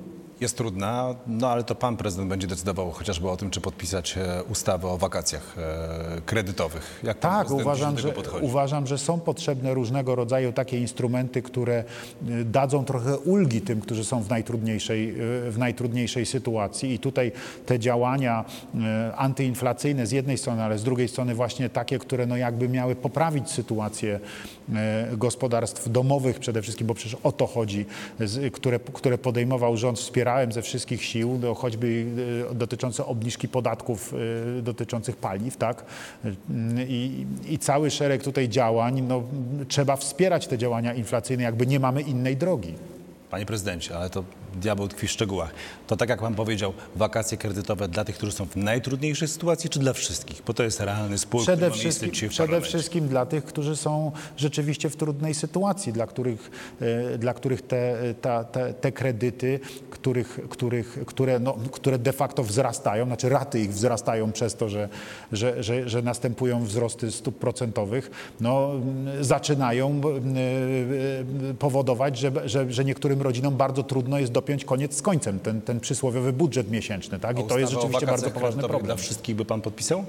Jest 0.41 0.57
trudna, 0.57 1.15
no 1.27 1.49
ale 1.49 1.65
to 1.65 1.75
pan 1.75 1.97
prezydent 1.97 2.29
będzie 2.29 2.47
decydował 2.47 2.91
chociażby 2.91 3.31
o 3.31 3.37
tym, 3.37 3.51
czy 3.51 3.61
podpisać 3.61 4.19
e, 4.19 4.43
ustawę 4.43 4.89
o 4.89 4.99
wakacjach 4.99 5.57
e, 5.59 6.21
kredytowych. 6.27 7.01
Jak 7.03 7.19
Tak, 7.19 7.51
uważam 7.51 7.99
że, 7.99 8.15
uważam, 8.41 8.87
że 8.87 8.99
są 8.99 9.21
potrzebne 9.21 9.75
różnego 9.75 10.15
rodzaju 10.15 10.53
takie 10.53 10.81
instrumenty, 10.81 11.43
które 11.43 11.85
y, 12.29 12.45
dadzą 12.45 12.85
trochę 12.85 13.19
ulgi 13.19 13.61
tym, 13.61 13.81
którzy 13.81 14.05
są 14.05 14.23
w 14.23 14.31
najtrudniejszej, 14.31 15.15
w 15.51 15.55
najtrudniejszej 15.59 16.27
sytuacji. 16.27 16.93
I 16.93 16.99
tutaj 16.99 17.33
te 17.67 17.79
działania 17.79 18.45
antyinflacyjne 19.17 20.07
z 20.07 20.13
jednej 20.13 20.39
strony, 20.39 20.63
ale 20.63 20.79
z 20.79 20.85
drugiej 20.85 21.09
strony 21.09 21.35
właśnie 21.35 21.71
takie, 21.71 21.99
które 21.99 22.27
no 22.27 22.37
jakby 22.37 22.69
miały 22.69 22.97
poprawić 22.97 23.51
sytuację 23.51 24.21
gospodarstw 25.13 25.89
domowych 25.89 26.24
przede 26.33 26.63
wszystkim, 26.63 26.87
bo 26.87 26.95
przecież 26.95 27.17
o 27.23 27.33
to 27.33 27.47
chodzi, 27.47 27.87
które, 28.53 28.79
które 28.79 29.19
podejmował 29.19 29.77
rząd, 29.77 29.99
wspierałem 29.99 30.53
ze 30.53 30.63
wszystkich 30.63 31.05
sił, 31.05 31.39
no, 31.43 31.55
choćby 31.55 31.87
y, 31.87 32.55
dotyczące 32.55 33.07
obniżki 33.07 33.49
podatków 33.49 34.15
y, 34.59 34.63
dotyczących 34.63 35.17
paliw, 35.17 35.57
tak? 35.57 35.85
Y, 36.25 36.35
I, 36.89 37.27
I 37.49 37.59
cały 37.59 37.91
szereg 37.91 38.23
tutaj 38.23 38.49
działań, 38.49 39.01
no, 39.09 39.23
trzeba 39.69 39.97
wspierać 39.97 40.47
te 40.47 40.59
działania 40.59 40.95
inflacyjne, 40.95 41.43
jakby 41.43 41.67
nie 41.67 41.81
mamy 41.81 42.03
innej 42.03 42.37
drogi. 42.37 42.75
Panie 43.35 43.47
prezydencie, 43.47 43.97
ale 43.97 44.11
to 44.11 44.25
diabeł 44.55 44.89
tkwi 44.89 45.07
w 45.07 45.11
szczegółach. 45.11 45.51
To 45.87 45.97
tak 45.97 46.09
jak 46.09 46.21
pan 46.21 46.35
powiedział, 46.35 46.73
wakacje 46.97 47.39
kredytowe 47.39 47.89
dla 47.89 48.05
tych, 48.05 48.17
którzy 48.17 48.33
są 48.33 48.47
w 48.47 48.57
najtrudniejszej 48.57 49.29
sytuacji, 49.29 49.71
czy 49.71 49.79
dla 49.79 49.93
wszystkich? 49.93 50.43
Bo 50.47 50.55
to 50.55 50.63
jest 50.63 50.81
realny 50.81 51.19
spór, 51.19 51.43
który 51.43 51.57
Przede 51.57 51.71
miejsce 51.71 51.81
wszystkim, 51.81 52.11
dzisiaj 52.11 52.29
w 52.29 52.33
przede 52.33 52.61
wszystkim 52.61 53.09
dla 53.09 53.27
tych, 53.27 53.45
którzy 53.45 53.77
są 53.77 54.13
rzeczywiście 54.37 54.91
w 54.91 54.97
trudnej 54.97 55.35
sytuacji, 55.35 55.93
dla 55.93 56.07
których, 56.07 56.51
e, 56.81 57.19
dla 57.19 57.35
których 57.35 57.63
te, 57.63 58.15
ta, 58.21 58.45
te, 58.45 58.75
te 58.75 58.93
kredyty, 58.93 59.61
których, 59.91 60.41
których, 60.49 60.99
które, 61.07 61.39
no, 61.39 61.57
które 61.73 61.99
de 61.99 62.13
facto 62.13 62.43
wzrastają, 62.43 63.07
znaczy 63.07 63.29
raty 63.29 63.61
ich 63.61 63.73
wzrastają 63.73 64.33
przez 64.33 64.55
to, 64.55 64.69
że, 64.69 64.89
że, 65.33 65.63
że, 65.63 65.89
że 65.89 66.03
następują 66.03 66.65
wzrosty 66.65 67.13
stóp 67.13 67.39
procentowych, 67.39 68.11
no, 68.41 68.71
zaczynają 69.21 69.91
m, 69.91 70.35
e, 71.51 71.55
powodować, 71.55 72.19
że, 72.19 72.49
że, 72.49 72.73
że 72.73 72.85
niektórym 72.85 73.23
rodzinom 73.25 73.57
bardzo 73.57 73.83
trudno 73.83 74.19
jest 74.19 74.33
dopiąć 74.33 74.65
koniec 74.65 74.97
z 74.97 75.03
końcem, 75.03 75.41
ten, 75.41 75.61
ten 75.61 75.81
przysłowiowy 75.81 76.33
budżet 76.33 76.71
miesięczny. 76.71 77.19
Tak? 77.19 77.39
I 77.39 77.45
to 77.45 77.59
jest 77.59 77.73
rzeczywiście 77.73 78.07
bardzo 78.07 78.31
poważny 78.31 78.63
problem. 78.63 78.85
Dla 78.85 78.97
wszystkich 78.97 79.37
by 79.37 79.45
pan 79.45 79.61
podpisał? 79.61 80.05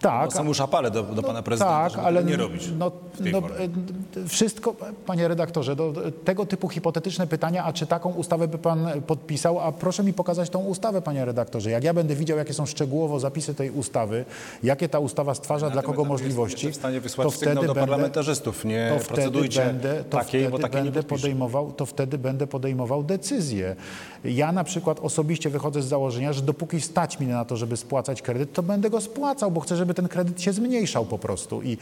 Tak, 0.00 0.30
No, 0.30 0.36
są 0.36 0.44
już 0.44 0.60
apele 0.60 0.90
do, 0.90 1.02
do 1.02 1.22
pana 1.22 1.42
prezydenta, 1.42 1.82
tak, 1.82 1.92
żeby 1.92 2.04
ale 2.04 2.24
nie 2.24 2.36
robić 2.36 2.68
No, 2.78 2.92
no, 3.20 3.38
e, 3.38 4.28
wszystko, 4.28 4.74
panie 5.06 5.28
redaktorze, 5.28 5.76
do, 5.76 5.92
tego 6.24 6.46
typu 6.46 6.68
hipotetyczne 6.68 7.26
pytania, 7.26 7.64
a 7.64 7.72
czy 7.72 7.86
taką 7.86 8.12
ustawę 8.12 8.48
by 8.48 8.58
pan 8.58 8.88
podpisał, 9.06 9.60
a 9.60 9.72
proszę 9.72 10.02
mi 10.02 10.12
pokazać 10.12 10.50
tą 10.50 10.58
ustawę, 10.58 11.02
panie 11.02 11.24
redaktorze. 11.24 11.70
Jak 11.70 11.84
ja 11.84 11.94
będę 11.94 12.14
widział, 12.14 12.38
jakie 12.38 12.54
są 12.54 12.66
szczegółowo 12.66 13.20
zapisy 13.20 13.54
tej 13.54 13.70
ustawy, 13.70 14.24
jakie 14.62 14.88
ta 14.88 14.98
ustawa 14.98 15.34
stwarza 15.34 15.70
dla 15.70 15.82
kogo 15.82 16.04
możliwości, 16.04 16.72
w 16.72 16.76
stanie 16.76 17.00
wysłać 17.00 17.26
to 17.26 17.30
sygnał 17.30 17.54
wtedy 17.54 17.66
do 17.66 17.74
będę, 17.74 17.88
parlamentarzystów. 17.90 18.64
Nie 18.64 18.92
to 18.94 19.04
wtedy 19.04 19.14
procedujcie 19.14 19.60
będę, 19.64 20.04
to 20.04 20.18
takiej, 20.18 20.40
wtedy 20.40 20.50
bo 20.50 20.58
takiej 20.58 20.82
będę 20.82 21.02
podejmował, 21.02 21.72
to 21.72 21.86
wtedy 21.86 22.18
będę 22.18 22.46
podejmował 22.46 23.02
decyzję. 23.02 23.76
Ja 24.24 24.52
na 24.52 24.64
przykład 24.64 25.00
osobiście 25.00 25.50
wychodzę 25.50 25.82
z 25.82 25.86
założenia, 25.86 26.32
że 26.32 26.42
dopóki 26.42 26.80
stać 26.80 27.20
mi 27.20 27.26
na 27.26 27.44
to, 27.44 27.56
żeby 27.56 27.76
spłacać 27.76 28.22
kredyt, 28.22 28.52
to 28.52 28.62
będę 28.62 28.90
go 28.90 29.00
spłacał, 29.00 29.50
bo 29.50 29.60
chcę, 29.60 29.76
żeby 29.76 29.89
ten 29.94 30.08
kredyt 30.08 30.42
się 30.42 30.52
zmniejszał 30.52 31.06
po 31.06 31.18
prostu. 31.18 31.62
I, 31.62 31.78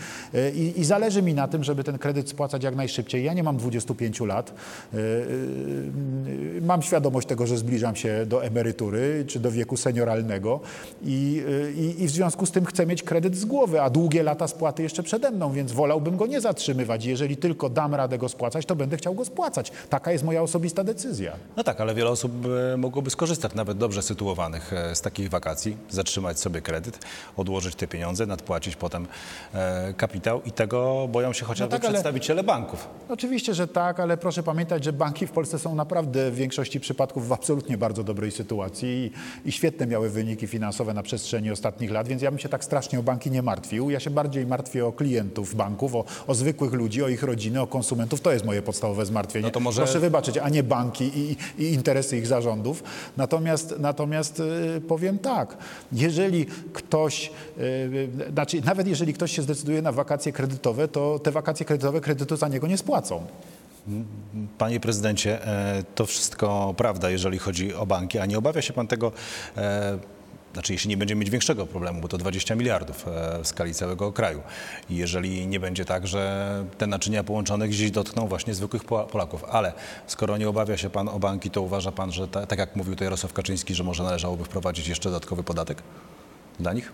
i, 0.55 0.73
i 0.77 0.85
zależy 0.85 1.23
mi 1.23 1.35
na 1.35 1.49
tym, 1.49 1.65
żeby 1.65 1.85
ten 1.85 1.99
kredyt 1.99 2.29
spłacać 2.29 2.65
jak 2.65 2.77
najszybciej. 2.77 3.25
Ja 3.25 3.35
nie 3.35 3.43
mam 3.43 3.57
25 3.57 4.21
lat. 4.21 4.55
Yy, 4.93 5.01
yy, 5.01 6.61
Mam 6.61 6.83
świadomość 6.83 7.29
tego, 7.29 7.47
że 7.47 7.57
zbliżam 7.57 7.97
się 7.97 8.27
do 8.27 8.45
emerytury 8.45 9.25
czy 9.27 9.41
do 9.41 9.51
wieku 9.51 9.77
senioralnego 9.77 10.61
i, 11.03 11.43
yy, 11.47 11.73
i, 11.73 12.03
i 12.03 12.07
w 12.07 12.11
związku 12.11 12.47
z 12.47 12.51
tym 12.51 12.65
chcę 12.65 12.87
mieć 12.87 13.03
kredyt 13.03 13.37
z 13.37 13.45
głowy, 13.45 13.83
a 13.83 13.91
długie 13.91 14.23
lata 14.23 14.49
spłaty 14.49 14.83
jeszcze 14.83 15.03
przede 15.03 15.31
mną, 15.31 15.53
więc 15.53 15.73
wolałbym 15.73 16.17
go 16.17 16.27
nie 16.27 16.41
zatrzymywać. 16.41 17.05
Jeżeli 17.05 17.37
tylko 17.37 17.69
dam 17.69 17.95
radę 17.95 18.19
go 18.19 18.29
spłacać, 18.29 18.67
to 18.67 18.77
będę 18.77 18.97
chciał 18.97 19.15
go 19.15 19.25
spłacać. 19.25 19.73
Taka 19.91 20.13
jest 20.13 20.25
moja 20.25 20.43
osobista 20.43 20.85
decyzja. 20.85 21.33
No 21.57 21.65
tak, 21.65 21.81
ale 21.81 21.95
wiele 21.95 22.11
osób 22.11 22.33
e, 22.73 22.77
mogłoby 22.77 23.11
skorzystać, 23.11 23.55
nawet 23.55 23.79
dobrze 23.79 24.03
sytuowanych, 24.03 24.73
e, 24.73 24.95
z 24.95 25.01
takich 25.01 25.31
wakacji, 25.31 25.77
zatrzymać 25.91 26.41
sobie 26.41 26.61
kredyt, 26.61 26.99
odłożyć 27.37 27.75
te 27.75 27.87
pieniądze, 27.87 27.98
nadpłacić 28.27 28.77
potem 28.77 29.07
e, 29.55 29.95
kapitał 29.97 30.43
i 30.43 30.53
tego 30.53 31.09
boją 31.13 31.33
się 31.33 31.45
chociażby 31.45 31.71
tak, 31.73 31.85
ale- 31.85 31.93
przedstawiciele 31.93 32.43
banków. 32.45 32.89
Oczywiście, 33.09 33.55
że 33.55 33.69
tak, 33.69 34.01
ale 34.01 34.17
proszę 34.17 34.43
pamiętać, 34.43 34.85
że 34.85 34.93
banki 34.93 35.27
w 35.27 35.31
Polsce 35.31 35.59
są 35.59 35.75
naprawdę 35.75 36.31
w 36.31 36.35
większości 36.35 36.81
przypadków 36.81 37.29
w 37.29 37.33
absolutnie 37.33 37.79
bardzo 37.79 38.05
dobrej 38.05 38.31
sytuacji 38.31 38.89
i, 39.45 39.49
i 39.49 39.53
świetne 39.53 39.87
miały 39.87 40.11
wyniki 40.11 40.47
finansowe 40.47 40.95
na 40.95 41.03
przestrzeni 41.03 41.51
ostatnich 41.51 41.91
lat, 41.91 42.09
więc 42.09 42.23
ja 42.23 42.31
bym 42.31 42.39
się 42.39 42.49
tak 42.49 42.65
strasznie 42.65 42.99
o 42.99 43.03
banki 43.03 43.31
nie 43.31 43.43
martwił. 43.43 43.91
Ja 43.91 44.01
się 44.01 44.11
bardziej 44.11 44.47
martwię 44.47 44.87
o 44.87 44.93
klientów 44.93 45.55
banków, 45.55 45.95
o, 45.95 46.05
o 46.27 46.35
zwykłych 46.35 46.73
ludzi, 46.73 47.03
o 47.03 47.09
ich 47.09 47.23
rodziny, 47.23 47.61
o 47.61 47.67
konsumentów. 47.67 48.21
To 48.21 48.33
jest 48.33 48.45
moje 48.45 48.63
podstawowe 48.63 49.07
zmartwienie. 49.07 49.43
No 49.47 49.51
to 49.51 49.61
może- 49.61 49.83
Proszę 49.83 50.01
wybaczyć, 50.01 50.39
a 50.39 50.49
nie 50.49 50.63
banki 50.63 51.11
i, 51.19 51.37
i 51.65 51.73
interesy 51.75 52.17
ich 52.19 52.27
zarządów. 52.27 52.83
Natomiast, 53.17 53.75
natomiast 53.79 54.41
y, 54.77 54.81
powiem 54.89 55.19
tak, 55.19 55.57
jeżeli 55.93 56.47
ktoś, 56.73 57.31
y, 57.59 57.88
znaczy 58.33 58.61
nawet 58.65 58.89
jeżeli 58.89 59.15
ktoś 59.15 59.33
się 59.33 59.43
zdecyduje 59.43 59.83
na 59.83 59.93
wakacje 59.93 60.33
kredytowe, 60.33 60.89
to 60.89 61.19
te 61.19 61.31
wakacje 61.33 61.67
kredytowe 61.67 62.01
kredytu 62.01 62.37
za 62.37 62.49
niego 62.49 62.67
nie 62.67 62.79
spłacą. 62.79 63.27
Panie 64.59 64.81
prezydencie, 64.81 65.47
e, 65.47 65.85
to 65.95 66.07
wszystko 66.07 66.75
prawda, 66.77 67.11
jeżeli 67.11 67.39
chodzi 67.39 67.75
o 67.75 67.87
banki, 67.87 68.19
a 68.19 68.27
nie 68.27 68.39
obawia 68.39 68.63
się 68.63 68.73
pan 68.73 68.87
tego, 68.87 69.13
e, 69.57 69.99
znaczy 70.53 70.73
jeśli 70.73 70.89
nie 70.91 70.97
będziemy 70.97 71.21
mieć 71.21 71.31
większego 71.31 71.67
problemu, 71.67 72.01
bo 72.01 72.09
to 72.09 72.19
20 72.19 72.55
miliardów 72.55 73.09
e, 73.09 73.43
w 73.43 73.49
skali 73.49 73.75
całego 73.75 74.13
kraju. 74.13 74.43
I 74.91 74.97
jeżeli 74.97 75.47
nie 75.47 75.61
będzie 75.61 75.85
tak, 75.85 76.07
że 76.07 76.65
te 76.79 76.87
naczynia 76.87 77.25
połączone 77.25 77.69
gdzieś 77.69 77.91
dotkną 77.91 78.27
właśnie 78.27 78.55
zwykłych 78.55 78.85
Pola- 78.85 79.07
Polaków. 79.07 79.45
Ale 79.45 79.73
skoro 80.07 80.37
nie 80.37 80.49
obawia 80.49 80.77
się 80.77 80.91
pan 80.91 81.09
o 81.09 81.19
banki, 81.19 81.51
to 81.51 81.63
uważa 81.63 81.93
pan, 81.93 82.13
że 82.13 82.29
ta, 82.29 82.47
tak 82.47 82.59
jak 82.59 82.77
mówił 82.77 82.97
to 82.97 83.05
Jarosław 83.05 83.33
Kaczyński, 83.33 83.75
że 83.75 83.85
może 83.85 84.03
należałoby 84.03 84.45
wprowadzić 84.45 84.89
jeszcze 84.89 85.09
dodatkowy 85.09 85.43
podatek 85.43 85.83
dla 86.61 86.73
nich? 86.73 86.93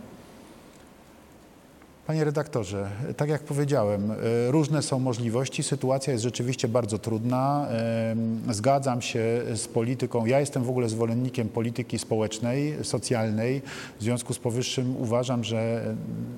Panie 2.07 2.25
redaktorze, 2.25 2.91
tak 3.17 3.29
jak 3.29 3.43
powiedziałem, 3.43 4.11
e, 4.11 4.15
różne 4.51 4.83
są 4.83 4.99
możliwości. 4.99 5.63
Sytuacja 5.63 6.13
jest 6.13 6.25
rzeczywiście 6.25 6.69
bardzo 6.69 6.99
trudna. 6.99 7.69
Em, 7.69 8.41
Zgadzam 8.51 9.03
się 9.03 9.43
z 9.55 9.69
polityką. 9.69 10.27
Ja 10.27 10.41
jestem 10.41 10.65
w 10.65 10.71
ogóle 10.71 10.89
zwolennikiem 10.89 11.49
polityki 11.49 11.99
społecznej, 11.99 12.75
socjalnej. 12.83 13.63
W 14.01 14.03
związku 14.03 14.35
z 14.35 14.39
powyższym 14.39 14.97
uważam, 14.97 15.45
że 15.45 15.85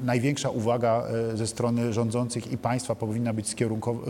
największa 0.05 0.51
uwaga 0.51 1.03
e, 1.33 1.37
ze 1.37 1.47
strony 1.47 1.93
rządzących 1.93 2.53
i 2.53 2.59
państwa 2.59 2.95
powinna 2.95 3.33
być 3.33 3.57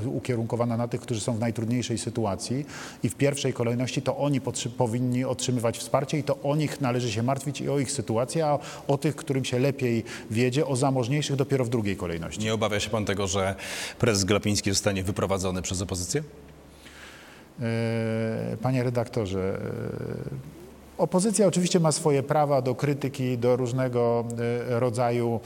ukierunkowana 0.07 0.77
na 0.77 0.89
tych, 0.89 1.01
którzy 1.01 1.21
są 1.21 1.37
w 1.37 1.41
najtrudniejszej 1.41 1.99
sytuacji 1.99 2.67
i 3.03 3.09
w 3.09 3.15
pierwszej 3.15 3.53
kolejności 3.53 4.03
to 4.03 4.17
oni 4.17 4.41
powinni 4.77 5.25
otrzymywać 5.25 5.79
wsparcie 5.79 6.19
i 6.19 6.23
to 6.23 6.39
o 6.43 6.57
nich 6.57 6.81
należy 6.81 7.13
się 7.13 7.23
martwić 7.23 7.61
i 7.61 7.69
o 7.69 7.79
ich 7.79 7.93
sytuację, 7.93 8.47
a 8.47 8.59
o 8.89 8.99
tych, 8.99 9.17
którym 9.17 9.45
się 9.45 9.59
lepiej 9.59 10.05
wiedzie, 10.31 10.67
o 10.67 10.77
zamożniejszych 10.77 11.37
dopiero 11.47 11.65
w 11.65 11.69
drugiej 11.69 11.97
kolejności. 11.97 12.41
Nie 12.41 12.55
obawia 12.55 12.81
się 12.81 12.91
pan 12.91 13.05
tego, 13.05 13.27
że 13.27 13.55
prezes 13.99 14.25
Glapiński 14.25 14.71
zostanie 14.71 15.03
wyprowadzony 15.03 15.63
przez 15.63 15.83
opozycję? 15.83 16.23
E, 17.61 18.57
Panie 18.63 18.83
redaktorze, 18.83 19.61
e, 19.61 20.66
opozycja 20.99 21.47
oczywiście 21.47 21.81
ma 21.81 21.93
swoje 21.93 22.23
prawa 22.23 22.63
do 22.63 22.75
krytyki, 22.75 23.39
do 23.39 23.57
różnego 23.57 24.25
e, 24.71 24.81
rodzaju 24.81 25.41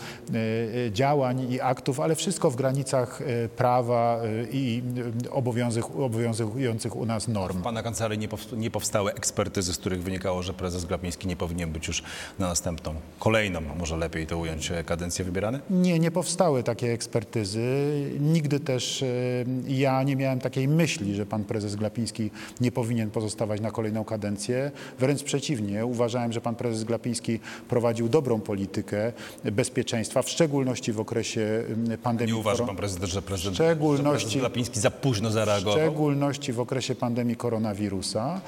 e, 0.86 0.92
działań 0.92 1.52
i 1.52 1.60
aktów, 1.60 2.00
ale 2.00 2.14
wszystko 2.14 2.50
w 2.50 2.56
granicach 2.56 3.22
e, 3.22 3.48
prawa 3.48 4.20
e, 4.22 4.44
i 4.52 4.82
e, 5.26 5.30
obowiązujących 5.98 6.96
u 6.96 7.06
nas 7.06 7.28
norm. 7.28 7.58
W 7.58 7.62
Pana 7.62 7.82
kancelarii 7.82 8.18
nie, 8.18 8.28
powst- 8.28 8.56
nie 8.56 8.70
powstały 8.70 9.14
ekspertyzy, 9.14 9.72
z 9.74 9.78
których 9.78 10.02
wynikało, 10.02 10.42
że 10.42 10.52
prezes 10.54 10.84
Glapiński 10.84 11.28
nie 11.28 11.36
powinien 11.36 11.72
być 11.72 11.88
już 11.88 12.02
na 12.38 12.48
następną, 12.48 12.94
kolejną, 13.18 13.60
może 13.78 13.96
lepiej 13.96 14.26
to 14.26 14.38
ująć, 14.38 14.70
e, 14.70 14.84
kadencję 14.84 15.24
wybierany? 15.24 15.60
Nie, 15.70 15.98
nie 15.98 16.10
powstały 16.10 16.62
takie 16.62 16.92
ekspertyzy. 16.92 17.60
Nigdy 18.20 18.60
też 18.60 19.02
e, 19.02 19.06
ja 19.68 20.02
nie 20.02 20.16
miałem 20.16 20.40
takiej 20.40 20.68
myśli, 20.68 21.14
że 21.14 21.26
pan 21.26 21.44
prezes 21.44 21.76
Glapiński 21.76 22.30
nie 22.60 22.72
powinien 22.72 23.10
pozostawać 23.10 23.60
na 23.60 23.70
kolejną 23.70 24.04
kadencję. 24.04 24.70
Wręcz 24.98 25.22
przeciwnie. 25.22 25.39
Przeciwnie, 25.44 25.86
uważałem, 25.86 26.32
że 26.32 26.40
pan 26.40 26.54
prezes 26.54 26.84
Glapiński 26.84 27.40
prowadził 27.68 28.08
dobrą 28.08 28.40
politykę 28.40 29.12
bezpieczeństwa, 29.44 30.22
w 30.22 30.28
szczególności 30.30 30.92
w 30.92 31.00
okresie 31.00 31.64
mm, 31.68 31.98
pandemii 31.98 32.34
Nie 32.34 32.40
uważa 32.40 32.66
pan 32.66 32.76
prezydent, 32.76 33.12
że 33.12 33.22
prezydent, 33.22 33.56
szczególności- 33.56 34.04
że 34.04 34.10
prezydent 34.20 34.40
Glapiński 34.40 34.80
za 34.80 34.90
późno 34.90 35.28
w 35.30 35.32
zareagował? 35.32 35.72
szczególności 35.78 36.52
w 36.52 36.60
okresie 36.60 36.94
pandemii 36.94 37.36
koronawirusa. 37.36 38.40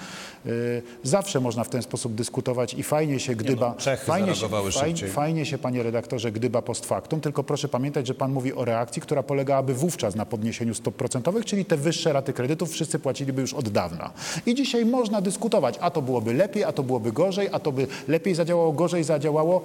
Y, 0.46 0.82
Zawsze 1.02 1.40
można 1.40 1.64
w 1.64 1.68
ten 1.68 1.82
sposób 1.82 2.14
dyskutować 2.14 2.74
i 2.74 2.82
fajnie 2.82 3.20
się 3.20 3.34
gdyba... 3.34 3.68
no, 3.68 3.74
Czechy 3.74 4.06
fajnie, 4.06 4.34
się, 4.34 4.48
fajnie, 4.72 5.08
fajnie 5.08 5.46
się, 5.46 5.58
panie 5.58 5.82
redaktorze, 5.82 6.32
gdyba 6.32 6.62
post 6.62 6.86
factum, 6.86 7.20
tylko 7.20 7.44
proszę 7.44 7.68
pamiętać, 7.68 8.06
że 8.06 8.14
pan 8.14 8.32
mówi 8.32 8.52
o 8.54 8.64
reakcji, 8.64 9.02
która 9.02 9.22
polegałaby 9.22 9.74
wówczas 9.74 10.14
na 10.14 10.26
podniesieniu 10.26 10.74
stóp 10.74 10.94
procentowych, 10.96 11.44
czyli 11.44 11.64
te 11.64 11.76
wyższe 11.76 12.12
raty 12.12 12.32
kredytów 12.32 12.70
wszyscy 12.70 12.98
płaciliby 12.98 13.40
już 13.40 13.54
od 13.54 13.68
dawna. 13.68 14.10
I 14.46 14.54
dzisiaj 14.54 14.84
można 14.86 15.20
dyskutować, 15.20 15.78
a 15.80 15.90
to 15.90 16.02
byłoby 16.02 16.34
lepiej, 16.34 16.64
a 16.64 16.72
to 16.72 16.81
byłoby 16.82 17.12
gorzej, 17.12 17.48
a 17.52 17.58
to 17.58 17.72
by 17.72 17.86
lepiej 18.08 18.34
zadziałało, 18.34 18.72
gorzej 18.72 19.04
zadziałało 19.04 19.62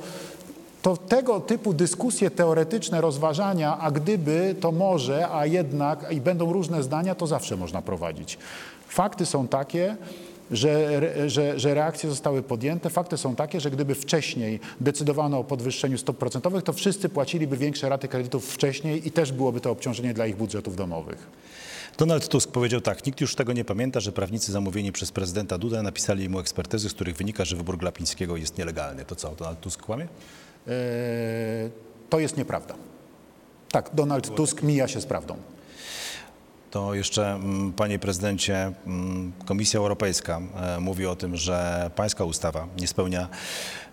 to 0.82 0.98
tego 0.98 1.40
typu 1.40 1.74
dyskusje 1.74 2.32
teoretyczne, 2.32 3.02
rozważania, 3.02 3.78
a 3.80 3.92
gdyby, 3.92 4.56
to 4.60 4.72
może, 4.72 5.30
a 5.32 5.46
jednak, 5.46 6.12
i 6.12 6.22
będą 6.22 6.54
różne 6.54 6.84
zdania, 6.84 7.16
to 7.16 7.28
zawsze 7.28 7.58
można 7.58 7.82
prowadzić. 7.82 8.38
Fakty 8.88 9.26
są 9.26 9.48
takie, 9.48 9.98
że, 10.52 11.02
że, 11.30 11.60
że 11.60 11.74
reakcje 11.74 12.10
zostały 12.10 12.44
podjęte. 12.44 12.90
Fakty 12.90 13.18
są 13.18 13.36
takie, 13.36 13.60
że 13.60 13.72
gdyby 13.72 13.96
wcześniej 13.96 14.60
decydowano 14.80 15.40
o 15.40 15.44
podwyższeniu 15.44 15.98
stóp 15.98 16.18
procentowych, 16.18 16.64
to 16.64 16.74
wszyscy 16.74 17.10
płaciliby 17.10 17.58
większe 17.58 17.90
raty 17.90 18.08
kredytów 18.08 18.54
wcześniej 18.54 19.08
i 19.08 19.12
też 19.12 19.32
byłoby 19.32 19.62
to 19.62 19.72
obciążenie 19.72 20.14
dla 20.14 20.28
ich 20.28 20.36
budżetów 20.36 20.76
domowych. 20.76 21.28
Donald 21.98 22.28
Tusk 22.28 22.52
powiedział 22.52 22.82
tak, 22.82 23.06
nikt 23.06 23.22
już 23.22 23.36
tego 23.36 23.54
nie 23.54 23.66
pamięta, 23.66 24.00
że 24.00 24.12
prawnicy 24.12 24.52
zamówieni 24.52 24.92
przez 24.92 25.12
prezydenta 25.12 25.58
Dudę 25.58 25.82
napisali 25.82 26.30
mu 26.30 26.40
ekspertyzy, 26.40 26.90
z 26.90 26.94
których 26.94 27.16
wynika, 27.16 27.46
że 27.46 27.56
wybór 27.56 27.78
Glapińskiego 27.78 28.38
jest 28.38 28.58
nielegalny. 28.58 29.06
To 29.06 29.16
co, 29.16 29.36
Donald 29.36 29.60
Tusk 29.60 29.82
kłamie? 29.82 30.04
Eee, 30.04 30.74
to 32.10 32.20
jest 32.20 32.38
nieprawda. 32.38 32.76
Tak, 33.72 33.90
Donald 33.94 34.36
Tusk 34.36 34.64
mija 34.64 34.88
się 34.88 35.02
z 35.02 35.06
prawdą. 35.06 35.38
To 36.72 36.94
jeszcze, 36.94 37.32
mm, 37.32 37.74
panie 37.74 38.00
prezydencie, 38.00 38.74
mm, 38.88 39.32
Komisja 39.46 39.80
Europejska 39.80 40.42
e, 40.56 40.80
mówi 40.80 41.06
o 41.06 41.16
tym, 41.16 41.36
że 41.36 41.92
pańska 41.96 42.24
ustawa 42.24 42.68
nie 42.80 42.88
spełnia 42.88 43.28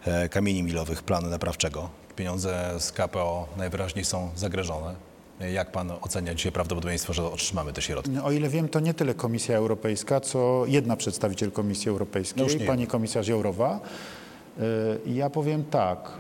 e, 0.04 0.28
kamieni 0.28 0.62
milowych 0.62 1.02
planu 1.02 1.28
naprawczego. 1.28 1.90
Pieniądze 2.16 2.74
z 2.78 2.92
KPO 2.92 3.48
najwyraźniej 3.56 4.04
są 4.04 4.30
zagrożone. 4.36 5.13
Jak 5.52 5.72
pan 5.72 5.92
ocenia 6.00 6.34
dzisiaj 6.34 6.52
prawdopodobieństwo, 6.52 7.12
że 7.12 7.24
otrzymamy 7.30 7.72
te 7.72 7.82
środki? 7.82 8.10
O 8.24 8.32
ile 8.32 8.48
wiem, 8.48 8.68
to 8.68 8.80
nie 8.80 8.94
tyle 8.94 9.14
Komisja 9.14 9.56
Europejska, 9.56 10.20
co 10.20 10.64
jedna 10.66 10.96
przedstawiciel 10.96 11.50
Komisji 11.52 11.88
Europejskiej, 11.88 12.46
No 12.60 12.66
pani 12.66 12.86
komisarz 12.86 13.28
Jourowa. 13.28 13.80
Y, 15.06 15.10
Ja 15.10 15.30
powiem 15.30 15.64
tak. 15.64 16.10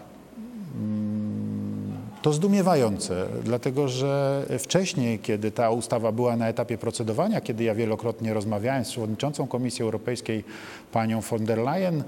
mm, 0.74 1.94
To 2.22 2.32
zdumiewające, 2.32 3.26
dlatego 3.44 3.88
że 3.88 4.46
wcześniej, 4.58 5.18
kiedy 5.18 5.50
ta 5.50 5.70
ustawa 5.70 6.12
była 6.12 6.36
na 6.36 6.48
etapie 6.48 6.78
procedowania, 6.78 7.40
kiedy 7.40 7.64
ja 7.64 7.74
wielokrotnie 7.74 8.34
rozmawiałem 8.34 8.84
z 8.84 8.90
przewodniczącą 8.90 9.46
Komisji 9.46 9.82
Europejskiej, 9.82 10.44
panią 10.92 11.20
von 11.20 11.44
der 11.44 11.58
Leyen, 11.58 12.00
y, 12.00 12.04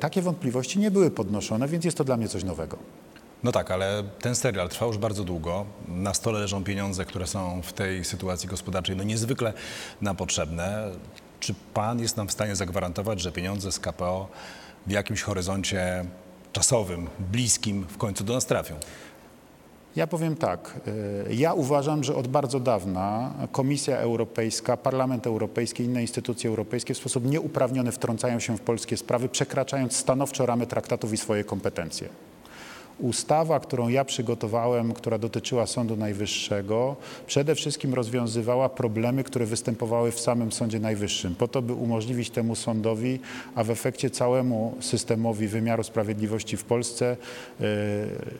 takie 0.00 0.22
wątpliwości 0.22 0.78
nie 0.78 0.90
były 0.90 1.10
podnoszone, 1.10 1.68
więc 1.68 1.84
jest 1.84 1.96
to 1.96 2.04
dla 2.04 2.16
mnie 2.16 2.28
coś 2.28 2.44
nowego. 2.44 2.76
No 3.42 3.52
tak, 3.52 3.70
ale 3.70 4.02
ten 4.20 4.34
serial 4.34 4.68
trwa 4.68 4.86
już 4.86 4.98
bardzo 4.98 5.24
długo. 5.24 5.66
Na 5.88 6.14
stole 6.14 6.38
leżą 6.38 6.64
pieniądze, 6.64 7.04
które 7.04 7.26
są 7.26 7.62
w 7.62 7.72
tej 7.72 8.04
sytuacji 8.04 8.48
gospodarczej 8.48 8.96
no 8.96 9.02
niezwykle 9.02 9.52
nam 10.00 10.16
potrzebne. 10.16 10.90
Czy 11.40 11.54
pan 11.74 12.00
jest 12.00 12.16
nam 12.16 12.28
w 12.28 12.32
stanie 12.32 12.56
zagwarantować, 12.56 13.20
że 13.20 13.32
pieniądze 13.32 13.72
z 13.72 13.78
KPO 13.78 14.28
w 14.86 14.90
jakimś 14.90 15.22
horyzoncie 15.22 16.04
czasowym, 16.52 17.08
bliskim 17.18 17.86
w 17.88 17.98
końcu 17.98 18.24
do 18.24 18.32
nas 18.32 18.46
trafią? 18.46 18.74
Ja 19.96 20.06
powiem 20.06 20.36
tak. 20.36 20.80
y, 21.30 21.34
Ja 21.34 21.52
uważam, 21.54 22.04
że 22.04 22.14
od 22.14 22.28
bardzo 22.28 22.60
dawna 22.60 23.34
Komisja 23.52 23.96
Europejska, 23.96 24.76
Parlament 24.76 25.26
Europejski 25.26 25.84
inne 25.84 26.02
instytucje 26.02 26.50
europejskie 26.50 26.94
w 26.94 26.98
sposób 26.98 27.24
nieuprawniony 27.24 27.92
wtrącają 27.92 28.40
się 28.40 28.56
w 28.56 28.60
polskie 28.60 28.96
sprawy, 28.96 29.28
przekraczając 29.28 29.96
stanowczo 29.96 30.46
ramy 30.46 30.66
traktatów 30.66 31.12
i 31.12 31.16
swoje 31.16 31.44
kompetencje. 31.44 32.08
Ustawa, 32.98 33.60
którą 33.60 33.88
ja 33.88 34.04
przygotowałem, 34.04 34.92
która 34.92 35.18
dotyczyła 35.18 35.66
Sądu 35.66 35.96
Najwyższego, 35.96 36.96
przede 37.26 37.54
wszystkim 37.54 37.94
rozwiązywała 37.94 38.68
problemy, 38.68 39.24
które 39.24 39.46
występowały 39.46 40.12
w 40.12 40.20
samym 40.20 40.52
Sądzie 40.52 40.80
Najwyższym, 40.80 41.34
po 41.34 41.48
to, 41.48 41.62
by 41.62 41.72
umożliwić 41.74 42.30
temu 42.30 42.54
sądowi, 42.54 43.18
a 43.54 43.64
w 43.64 43.70
efekcie 43.70 44.10
całemu 44.10 44.74
systemowi 44.80 45.48
wymiaru 45.48 45.82
sprawiedliwości 45.82 46.56
w 46.56 46.64
Polsce 46.64 47.16
y, 47.60 47.64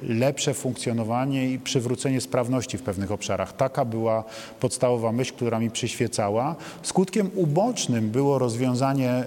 lepsze 0.03 0.55
funkcjonowanie 0.55 1.51
i 1.51 1.59
przywrócenie 1.59 2.21
sprawności 2.21 2.79
w 2.79 2.83
pewnych 2.83 3.12
obszarach. 3.12 3.57
Taka 3.57 3.85
była 3.85 4.25
podstawowa 4.61 5.12
myśl, 5.12 5.35
która 5.35 5.59
mi 5.59 5.71
przyświecała. 5.71 6.57
Skutkiem 6.83 7.31
ubocznym 7.35 8.11
było 8.11 8.38
rozwiązanie 8.38 9.25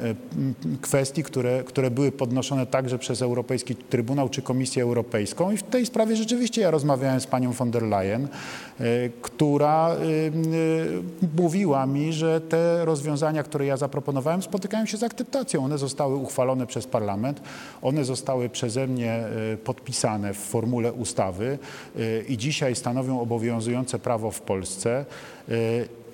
y, 0.74 0.78
kwestii, 0.82 1.24
które, 1.24 1.64
które 1.64 1.92
były 1.92 2.12
podnoszone 2.12 2.66
także 2.66 3.00
przez 3.00 3.22
Europejski 3.22 3.76
Trybunał 3.76 4.30
czy 4.30 4.42
Komisję 4.42 4.84
Europejską. 4.84 5.25
I 5.54 5.58
w 5.58 5.64
tej 5.64 5.86
sprawie 5.86 6.16
rzeczywiście 6.16 6.62
ja 6.62 6.72
rozmawiałem 6.72 7.20
z 7.20 7.28
panią 7.28 7.52
von 7.52 7.72
der 7.72 7.84
Leyen, 7.84 8.28
y, 8.82 9.12
która 9.22 9.96
y, 9.96 10.06
y, 10.06 11.32
mówiła 11.38 11.86
mi, 11.86 12.14
że 12.14 12.42
te 12.42 12.86
rozwiązania, 12.86 13.44
które 13.44 13.66
ja 13.66 13.78
zaproponowałem, 13.78 14.42
spotykają 14.42 14.86
się 14.86 14.98
z 14.98 15.04
akceptacją. 15.04 15.66
One 15.66 15.78
zostały 15.78 16.16
uchwalone 16.16 16.68
przez 16.68 16.88
parlament, 16.88 17.42
one 17.82 18.06
zostały 18.06 18.50
przeze 18.50 18.88
mnie 18.88 19.24
podpisane 19.64 20.34
w 20.34 20.38
formule 20.38 20.94
ustawy 20.94 21.58
i 22.30 22.38
dzisiaj 22.38 22.76
stanowią 22.76 23.20
obowiązujące 23.20 24.00
prawo 24.00 24.32
w 24.32 24.42
Polsce. 24.42 25.06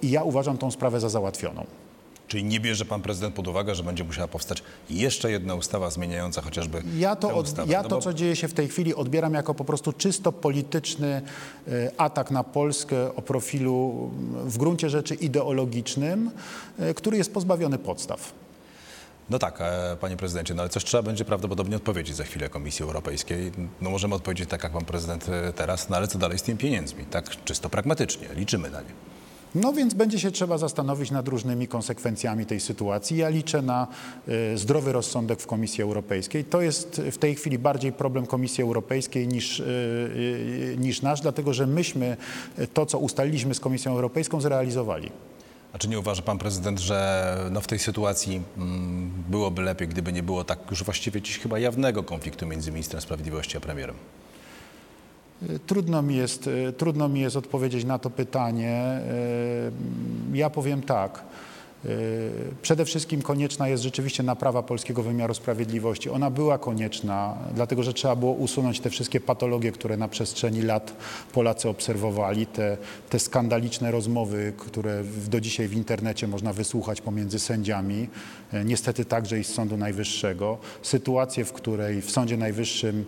I 0.01 0.11
ja 0.11 0.23
uważam 0.23 0.57
tą 0.57 0.71
sprawę 0.71 0.99
za 0.99 1.09
załatwioną. 1.09 1.65
Czyli 2.31 2.43
nie 2.43 2.59
bierze 2.59 2.85
pan 2.85 3.01
prezydent 3.01 3.35
pod 3.35 3.47
uwagę, 3.47 3.75
że 3.75 3.83
będzie 3.83 4.03
musiała 4.03 4.27
powstać 4.27 4.63
jeszcze 4.89 5.31
jedna 5.31 5.55
ustawa 5.55 5.89
zmieniająca 5.89 6.41
chociażby 6.41 6.83
Ja 6.97 7.15
to, 7.15 7.27
tę 7.27 7.33
od, 7.33 7.69
ja 7.69 7.83
No 7.83 7.89
to 7.89 7.95
bo- 7.95 8.01
co 8.01 8.13
dzieje 8.13 8.35
się 8.35 8.47
w 8.47 8.53
tej 8.53 8.67
chwili, 8.67 8.95
odbieram 8.95 9.33
jako 9.33 9.53
po 9.53 9.65
prostu 9.65 9.93
czysto 9.93 10.31
polityczny 10.31 11.21
e, 11.67 11.91
atak 11.97 12.31
na 12.31 12.43
Polskę 12.43 13.15
o 13.15 13.21
profilu 13.21 14.09
m, 14.13 14.49
w 14.49 14.57
gruncie 14.57 14.89
rzeczy 14.89 15.15
ideologicznym, 15.15 16.31
e, 16.79 16.93
który 16.93 17.17
jest 17.17 17.33
pozbawiony 17.33 17.77
podstaw. 17.77 18.33
No 19.29 19.39
tak, 19.39 19.61
e, 19.61 19.97
panie 20.01 20.17
prezydencie, 20.17 20.53
no 20.53 20.61
ale 20.61 20.69
coś 20.69 20.83
trzeba 20.83 21.03
będzie 21.03 21.25
prawdopodobnie 21.25 21.75
odpowiedzieć 21.75 22.15
za 22.15 22.23
chwilę 22.23 22.49
Komisji 22.49 22.83
Europejskiej. 22.83 23.51
No 23.81 23.89
możemy 23.89 24.15
odpowiedzieć 24.15 24.49
tak 24.49 24.63
jak 24.63 24.71
pan 24.71 24.85
prezydent 24.85 25.25
teraz, 25.55 25.89
no 25.89 25.97
ale 25.97 26.07
co 26.07 26.17
dalej 26.19 26.39
z 26.39 26.41
tymi 26.41 26.57
pieniędzmi? 26.57 27.05
Tak 27.05 27.43
czysto 27.45 27.69
pragmatycznie, 27.69 28.27
liczymy 28.35 28.69
na 28.69 28.81
nie. 28.81 29.10
No 29.55 29.73
więc 29.73 29.93
będzie 29.93 30.19
się 30.19 30.31
trzeba 30.31 30.57
zastanowić 30.57 31.11
nad 31.11 31.27
różnymi 31.27 31.67
konsekwencjami 31.67 32.45
tej 32.45 32.59
sytuacji. 32.59 33.17
Ja 33.17 33.29
liczę 33.29 33.61
na 33.61 33.87
e, 34.27 34.57
zdrowy 34.57 34.91
rozsądek 34.91 35.41
w 35.41 35.47
Komisji 35.47 35.83
Europejskiej. 35.83 36.45
To 36.45 36.61
jest 36.61 37.01
w 37.11 37.17
tej 37.17 37.35
chwili 37.35 37.59
bardziej 37.59 37.91
problem 37.91 38.25
Komisji 38.25 38.63
Europejskiej 38.63 39.27
niż, 39.27 39.59
e, 39.59 39.63
e, 39.63 40.77
niż 40.77 41.01
nasz, 41.01 41.21
dlatego 41.21 41.53
że 41.53 41.67
myśmy 41.67 42.17
to, 42.73 42.85
co 42.85 42.99
ustaliliśmy 42.99 43.53
z 43.53 43.59
Komisją 43.59 43.91
Europejską, 43.91 44.41
zrealizowali. 44.41 45.11
A 45.73 45.77
czy 45.77 45.87
nie 45.87 45.99
uważa 45.99 46.21
pan 46.21 46.37
prezydent, 46.37 46.79
że 46.79 47.37
no 47.51 47.61
w 47.61 47.67
tej 47.67 47.79
sytuacji 47.79 48.41
mm, 48.57 49.11
byłoby 49.29 49.61
lepiej, 49.61 49.87
gdyby 49.87 50.13
nie 50.13 50.23
było 50.23 50.43
tak 50.43 50.59
już 50.69 50.83
właściwie 50.83 51.21
dziś 51.21 51.39
chyba 51.39 51.59
jawnego 51.59 52.03
konfliktu 52.03 52.47
między 52.47 52.71
ministrem 52.71 53.01
sprawiedliwości 53.01 53.57
a 53.57 53.59
premierem? 53.59 53.95
Trudno 55.67 56.01
mi 56.01 56.15
jest, 56.15 56.47
e, 56.47 56.73
trudno 56.73 57.09
mi 57.09 57.19
jest 57.21 57.35
odpowiedzieć 57.35 57.85
na 57.85 57.99
to 57.99 58.09
pytanie. 58.09 58.71
E, 58.71 59.01
Ja 60.33 60.49
powiem 60.49 60.81
tak. 60.81 61.23
E, 61.85 61.87
Przede 62.61 62.85
wszystkim 62.85 63.21
konieczna 63.21 63.67
jest 63.67 63.83
rzeczywiście 63.83 64.23
naprawa 64.23 64.63
polskiego 64.63 65.03
wymiaru 65.03 65.33
sprawiedliwości. 65.33 66.09
Ona 66.09 66.29
była 66.29 66.57
konieczna, 66.57 67.37
dlatego 67.55 67.83
że 67.83 67.93
trzeba 67.93 68.15
było 68.15 68.31
usunąć 68.33 68.79
te 68.79 68.89
wszystkie 68.89 69.19
patologie, 69.19 69.71
które 69.71 69.97
na 69.97 70.07
przestrzeni 70.07 70.61
lat 70.61 70.93
Polacy 71.33 71.69
obserwowali, 71.69 72.45
te, 72.45 72.77
te 73.09 73.19
skandaliczne 73.19 73.91
rozmowy, 73.91 74.53
które 74.57 75.03
do 75.27 75.41
dzisiaj 75.41 75.67
w 75.67 75.73
internecie 75.73 76.27
można 76.27 76.53
wysłuchać 76.53 77.01
pomiędzy 77.01 77.39
sędziami, 77.39 78.07
niestety 78.65 79.05
także 79.05 79.39
i 79.39 79.43
z 79.43 79.53
Sądu 79.53 79.77
Najwyższego. 79.77 80.57
Sytuację, 80.81 81.45
w 81.45 81.53
której 81.53 82.01
w 82.01 82.11
Sądzie 82.11 82.37
Najwyższym 82.37 83.05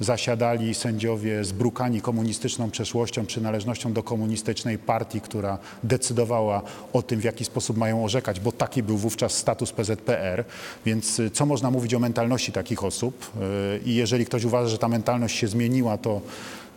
zasiadali 0.00 0.74
sędziowie 0.74 1.44
zbrukani 1.44 2.00
komunistyczną 2.00 2.70
przeszłością, 2.70 3.26
przynależnością 3.26 3.92
do 3.92 4.02
komunistycznej 4.02 4.78
partii, 4.78 5.20
która 5.20 5.58
decydowała 5.82 6.62
o 6.92 7.02
tym, 7.02 7.20
w 7.20 7.24
jaki 7.24 7.44
sposób 7.44 7.76
mają 7.76 8.04
orzekać, 8.04 8.40
bo 8.40 8.52
taki 8.52 8.82
był 8.82 8.96
wówczas 8.96 9.32
status 9.32 9.72
PZPR. 9.72 10.44
Więc 10.86 11.18
y, 11.18 11.30
co 11.30 11.46
można 11.46 11.70
mówić 11.70 11.94
o 11.94 11.98
mentalności 11.98 12.52
takich 12.52 12.84
osób? 12.84 13.30
Y, 13.36 13.80
I 13.84 13.94
jeżeli 13.94 14.26
ktoś 14.26 14.44
uważa, 14.44 14.68
że 14.68 14.78
ta 14.78 14.88
mentalność 14.88 15.38
się 15.38 15.48
zmieniła, 15.48 15.98
to 15.98 16.20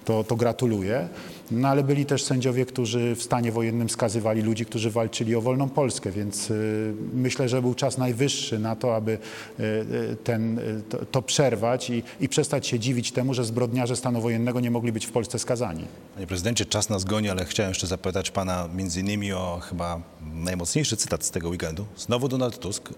to, 0.05 0.23
to 0.23 0.35
gratuluję. 0.35 1.07
No 1.51 1.67
ale 1.67 1.83
byli 1.83 2.05
też 2.05 2.23
sędziowie, 2.23 2.65
którzy 2.65 3.15
w 3.15 3.23
stanie 3.23 3.51
wojennym 3.51 3.89
skazywali 3.89 4.41
ludzi, 4.41 4.65
którzy 4.65 4.91
walczyli 4.91 5.35
o 5.35 5.41
wolną 5.41 5.69
Polskę, 5.69 6.11
więc 6.11 6.51
y, 6.51 6.93
myślę, 7.13 7.49
że 7.49 7.61
był 7.61 7.73
czas 7.73 7.97
najwyższy 7.97 8.59
na 8.59 8.75
to, 8.75 8.95
aby 8.95 9.11
y, 9.11 9.63
y, 9.63 10.17
ten, 10.23 10.59
to, 10.89 11.05
to 11.05 11.21
przerwać 11.21 11.89
i, 11.89 12.03
i 12.19 12.29
przestać 12.29 12.67
się 12.67 12.79
dziwić 12.79 13.11
temu, 13.11 13.33
że 13.33 13.45
zbrodniarze 13.45 13.95
stanu 13.95 14.21
wojennego 14.21 14.59
nie 14.59 14.71
mogli 14.71 14.91
być 14.91 15.05
w 15.05 15.11
Polsce 15.11 15.39
skazani. 15.39 15.85
Panie 16.13 16.27
prezydencie, 16.27 16.65
czas 16.65 16.89
nas 16.89 17.03
goni, 17.03 17.29
ale 17.29 17.45
chciałem 17.45 17.69
jeszcze 17.69 17.87
zapytać 17.87 18.31
pana 18.31 18.69
między 18.75 18.99
innymi 18.99 19.33
o 19.33 19.59
chyba 19.69 20.01
najmocniejszy 20.33 20.97
cytat 20.97 21.25
z 21.25 21.31
tego 21.31 21.49
weekendu. 21.49 21.85
Znowu 21.97 22.27
Donald 22.27 22.59
Tusk. 22.59 22.89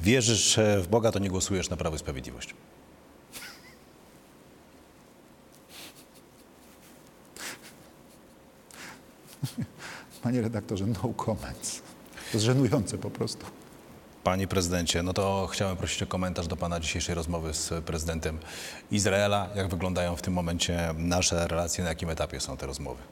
Wierzysz 0.00 0.58
w 0.82 0.86
Boga, 0.90 1.12
to 1.12 1.18
nie 1.18 1.28
głosujesz 1.28 1.70
na 1.70 1.76
Prawo 1.76 1.96
i 1.96 1.98
Sprawiedliwość. 1.98 2.54
Panie 10.22 10.42
redaktorze, 10.42 10.86
no 10.86 11.14
comments. 11.14 11.78
To 12.14 12.38
jest 12.38 12.44
żenujące 12.44 12.98
po 12.98 13.10
prostu. 13.10 13.46
Panie 14.24 14.48
prezydencie, 14.48 15.02
no 15.02 15.12
to 15.12 15.48
chciałem 15.52 15.76
prosić 15.76 16.02
o 16.02 16.06
komentarz 16.06 16.46
do 16.46 16.56
pana 16.56 16.80
dzisiejszej 16.80 17.14
rozmowy 17.14 17.54
z 17.54 17.84
prezydentem 17.84 18.38
Izraela. 18.90 19.48
Jak 19.54 19.68
wyglądają 19.68 20.16
w 20.16 20.22
tym 20.22 20.34
momencie 20.34 20.94
nasze 20.98 21.48
relacje, 21.48 21.84
na 21.84 21.90
jakim 21.90 22.10
etapie 22.10 22.40
są 22.40 22.56
te 22.56 22.66
rozmowy? 22.66 23.02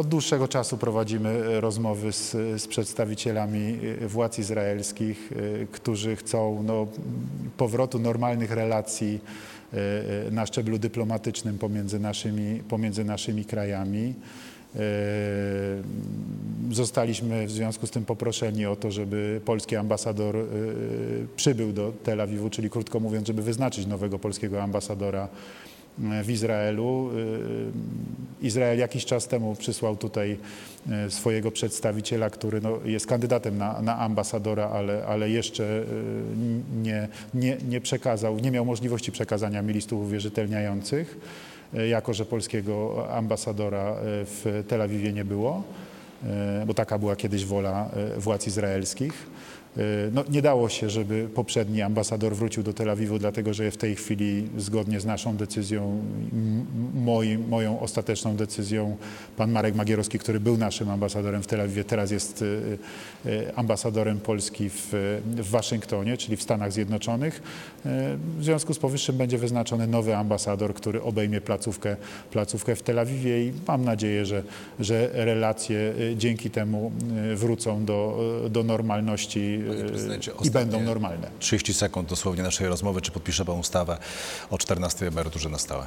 Od 0.00 0.08
dłuższego 0.08 0.48
czasu 0.48 0.78
prowadzimy 0.78 1.28
e, 1.28 1.60
rozmowy 1.60 2.12
z, 2.12 2.30
z 2.62 2.66
przedstawicielami 2.66 3.78
e, 4.02 4.08
władz 4.08 4.38
izraelskich, 4.38 5.32
e, 5.32 5.66
którzy 5.66 6.16
chcą 6.16 6.62
no, 6.66 6.86
powrotu 7.56 7.98
normalnych 7.98 8.50
relacji 8.50 9.20
na 10.30 10.46
szczeblu 10.46 10.78
dyplomatycznym 10.78 11.58
pomiędzy 11.58 12.00
naszymi, 12.00 12.62
pomiędzy 12.68 13.04
naszymi 13.04 13.44
krajami. 13.44 14.14
Zostaliśmy 16.70 17.46
w 17.46 17.50
związku 17.50 17.86
z 17.86 17.90
tym 17.90 18.04
poproszeni 18.04 18.66
o 18.66 18.76
to, 18.76 18.90
żeby 18.90 19.40
polski 19.44 19.76
ambasador 19.76 20.36
przybył 21.36 21.72
do 21.72 21.92
Tel 22.04 22.20
Awiwu, 22.20 22.50
czyli 22.50 22.70
krótko 22.70 23.00
mówiąc, 23.00 23.26
żeby 23.26 23.42
wyznaczyć 23.42 23.86
nowego 23.86 24.18
polskiego 24.18 24.62
ambasadora 24.62 25.28
w 25.98 26.30
Izraelu. 26.30 27.10
E, 28.42 28.46
Izrael 28.46 28.78
jakiś 28.78 29.04
czas 29.04 29.28
temu 29.28 29.54
przysłał 29.54 29.96
tutaj 29.96 30.38
e, 30.90 31.10
swojego 31.10 31.50
przedstawiciela, 31.50 32.30
który 32.30 32.60
no, 32.60 32.78
jest 32.84 33.06
kandydatem 33.06 33.58
na, 33.58 33.82
na 33.82 33.98
ambasadora, 33.98 34.68
ale, 34.68 35.06
ale 35.06 35.30
jeszcze 35.30 35.84
nie, 36.82 37.08
nie, 37.34 37.56
nie 37.68 37.80
przekazał, 37.80 38.38
nie 38.38 38.50
miał 38.50 38.64
możliwości 38.64 39.12
przekazania 39.12 39.62
mi 39.62 39.72
listów 39.72 40.02
uwierzytelniających, 40.02 41.18
jako 41.88 42.14
że 42.14 42.26
polskiego 42.26 43.06
ambasadora 43.10 43.96
w 44.02 44.64
Tel 44.68 44.82
Awiwie 44.82 45.12
nie 45.12 45.24
było, 45.24 45.62
bo 46.66 46.74
taka 46.74 46.98
była 46.98 47.16
kiedyś 47.16 47.44
wola 47.44 47.90
władz 48.18 48.46
izraelskich. 48.46 49.26
E, 49.76 50.10
No, 50.12 50.24
nie 50.30 50.42
dało 50.42 50.68
się, 50.68 50.90
żeby 50.90 51.28
poprzedni 51.34 51.82
ambasador 51.82 52.34
wrócił 52.36 52.62
do 52.62 52.72
Tel 52.72 52.90
Awiwu, 52.90 53.18
dlatego 53.18 53.54
że 53.54 53.70
w 53.70 53.76
tej 53.76 53.96
chwili, 53.96 54.48
zgodnie 54.58 55.00
z 55.00 55.04
naszą 55.04 55.36
decyzją, 55.36 56.02
moim, 56.94 57.48
moją 57.48 57.80
ostateczną 57.80 58.36
decyzją, 58.36 58.96
pan 59.36 59.52
Marek 59.52 59.74
Magierowski, 59.74 60.18
który 60.18 60.40
był 60.40 60.56
naszym 60.56 60.90
ambasadorem 60.90 61.42
w 61.42 61.46
Tel 61.46 61.60
Awiwie, 61.60 61.84
teraz 61.84 62.10
jest 62.10 62.44
e, 63.24 63.30
e, 63.30 63.58
ambasadorem 63.58 64.20
Polski 64.20 64.70
w, 64.70 64.88
w 65.24 65.50
Waszyngtonie, 65.50 66.16
czyli 66.16 66.36
w 66.36 66.42
Stanach 66.42 66.72
Zjednoczonych. 66.72 67.42
W 68.38 68.44
związku 68.44 68.74
z 68.74 68.78
powyższym 68.78 69.16
będzie 69.16 69.38
wyznaczony 69.38 69.86
nowy 69.86 70.16
ambasador, 70.16 70.74
który 70.74 71.02
obejmie 71.02 71.40
placówkę, 71.40 71.96
placówkę 72.32 72.76
w 72.76 72.82
Tel 72.82 72.98
Awiwie 72.98 73.44
i 73.44 73.52
mam 73.68 73.84
nadzieję, 73.84 74.26
że, 74.26 74.42
że 74.80 75.10
relacje 75.12 75.94
dzięki 76.16 76.50
temu 76.50 76.92
wrócą 77.34 77.84
do, 77.84 78.20
do 78.50 78.62
normalności 78.62 79.59
i 80.44 80.50
będą 80.50 80.80
normalne. 80.80 81.30
30 81.38 81.74
sekund 81.74 82.08
dosłownie 82.08 82.42
naszej 82.42 82.68
rozmowy. 82.68 83.00
Czy 83.00 83.10
podpisze 83.10 83.44
pan 83.44 83.58
ustawę 83.58 83.98
o 84.50 84.58
14 84.58 85.06
emeryturze 85.06 85.48
na 85.48 85.58
stałe? 85.58 85.86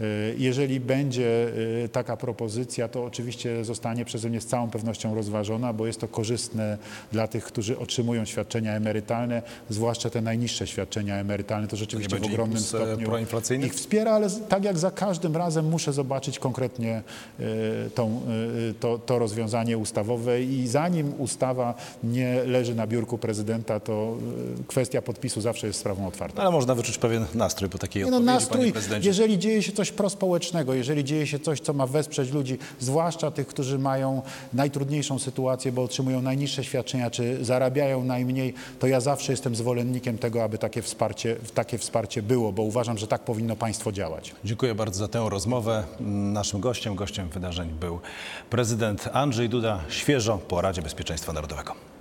Y, 0.00 0.34
Jeżeli 0.38 0.80
będzie 0.80 1.48
y, 1.84 1.88
taka 1.92 2.16
propozycja, 2.16 2.88
to 2.88 3.04
oczywiście 3.04 3.64
zostanie 3.64 4.04
przeze 4.04 4.28
mnie 4.28 4.40
z 4.40 4.46
całą 4.46 4.70
pewnością 4.70 5.14
rozważona, 5.14 5.72
bo 5.72 5.86
jest 5.86 6.00
to 6.00 6.08
korzystne 6.08 6.78
dla 7.12 7.28
tych, 7.28 7.44
którzy 7.44 7.78
otrzymują 7.78 8.24
świadczenia 8.24 8.72
emerytalne, 8.72 9.42
zwłaszcza 9.70 10.10
te 10.10 10.20
najniższe 10.20 10.66
świadczenia 10.66 11.16
emerytalne. 11.16 11.68
To 11.68 11.76
rzeczywiście 11.76 12.16
w 12.16 12.20
będzie 12.20 12.34
ogromnym 12.34 12.58
e, 12.58 12.60
stopniu 12.60 13.10
ich 13.66 13.74
wspiera, 13.74 14.12
ale 14.12 14.30
tak 14.48 14.64
jak 14.64 14.78
za 14.78 14.90
każdym 14.90 15.36
razem 15.36 15.68
muszę 15.68 15.92
zobaczyć 15.92 16.38
konkretnie 16.38 17.02
tą, 17.94 18.20
to, 18.80 18.98
to 18.98 19.18
rozwiązanie 19.18 19.78
ustawowe 19.78 20.42
i 20.42 20.68
zanim 20.68 21.12
ustawa 21.18 21.74
nie 22.04 22.44
leży 22.44 22.74
na 22.74 22.86
biurku 22.86 23.18
prezydenta, 23.18 23.80
to 23.80 24.16
kwestia 24.66 25.02
podpisu 25.02 25.40
zawsze 25.40 25.66
jest 25.66 25.78
sprawą 25.78 26.06
otwartą. 26.06 26.42
Ale 26.42 26.50
można 26.50 26.74
wyczuć 26.74 26.98
pewien 26.98 27.26
nastrój 27.34 27.70
po 27.70 27.78
takiej 27.78 28.02
no, 28.02 28.08
odpowiedzi, 28.08 28.26
nastrój, 28.26 28.60
panie 28.60 28.72
prezydencie. 28.72 29.08
jeżeli 29.08 29.38
dzieje 29.38 29.62
się 29.62 29.72
coś 29.86 29.92
prospołecznego, 29.92 30.74
jeżeli 30.74 31.04
dzieje 31.04 31.26
się 31.26 31.38
coś, 31.38 31.60
co 31.60 31.72
ma 31.72 31.86
wesprzeć 31.86 32.32
ludzi, 32.32 32.58
zwłaszcza 32.80 33.30
tych, 33.30 33.46
którzy 33.46 33.78
mają 33.78 34.22
najtrudniejszą 34.52 35.18
sytuację, 35.18 35.72
bo 35.72 35.82
otrzymują 35.82 36.22
najniższe 36.22 36.64
świadczenia, 36.64 37.10
czy 37.10 37.44
zarabiają 37.44 38.04
najmniej, 38.04 38.54
to 38.78 38.86
ja 38.86 39.00
zawsze 39.00 39.32
jestem 39.32 39.56
zwolennikiem 39.56 40.18
tego, 40.18 40.44
aby 40.44 40.58
takie 40.58 40.82
wsparcie, 40.82 41.36
takie 41.54 41.78
wsparcie 41.78 42.22
było, 42.22 42.52
bo 42.52 42.62
uważam, 42.62 42.98
że 42.98 43.06
tak 43.06 43.24
powinno 43.24 43.56
państwo 43.56 43.92
działać. 43.92 44.34
Dziękuję 44.44 44.74
bardzo 44.74 44.98
za 44.98 45.08
tę 45.08 45.26
rozmowę. 45.30 45.84
Naszym 46.00 46.60
gościem, 46.60 46.94
gościem 46.94 47.28
wydarzeń 47.28 47.70
był 47.80 48.00
prezydent 48.50 49.08
Andrzej 49.12 49.48
Duda, 49.48 49.80
świeżo 49.88 50.38
po 50.38 50.60
Radzie 50.60 50.82
Bezpieczeństwa 50.82 51.32
Narodowego. 51.32 51.95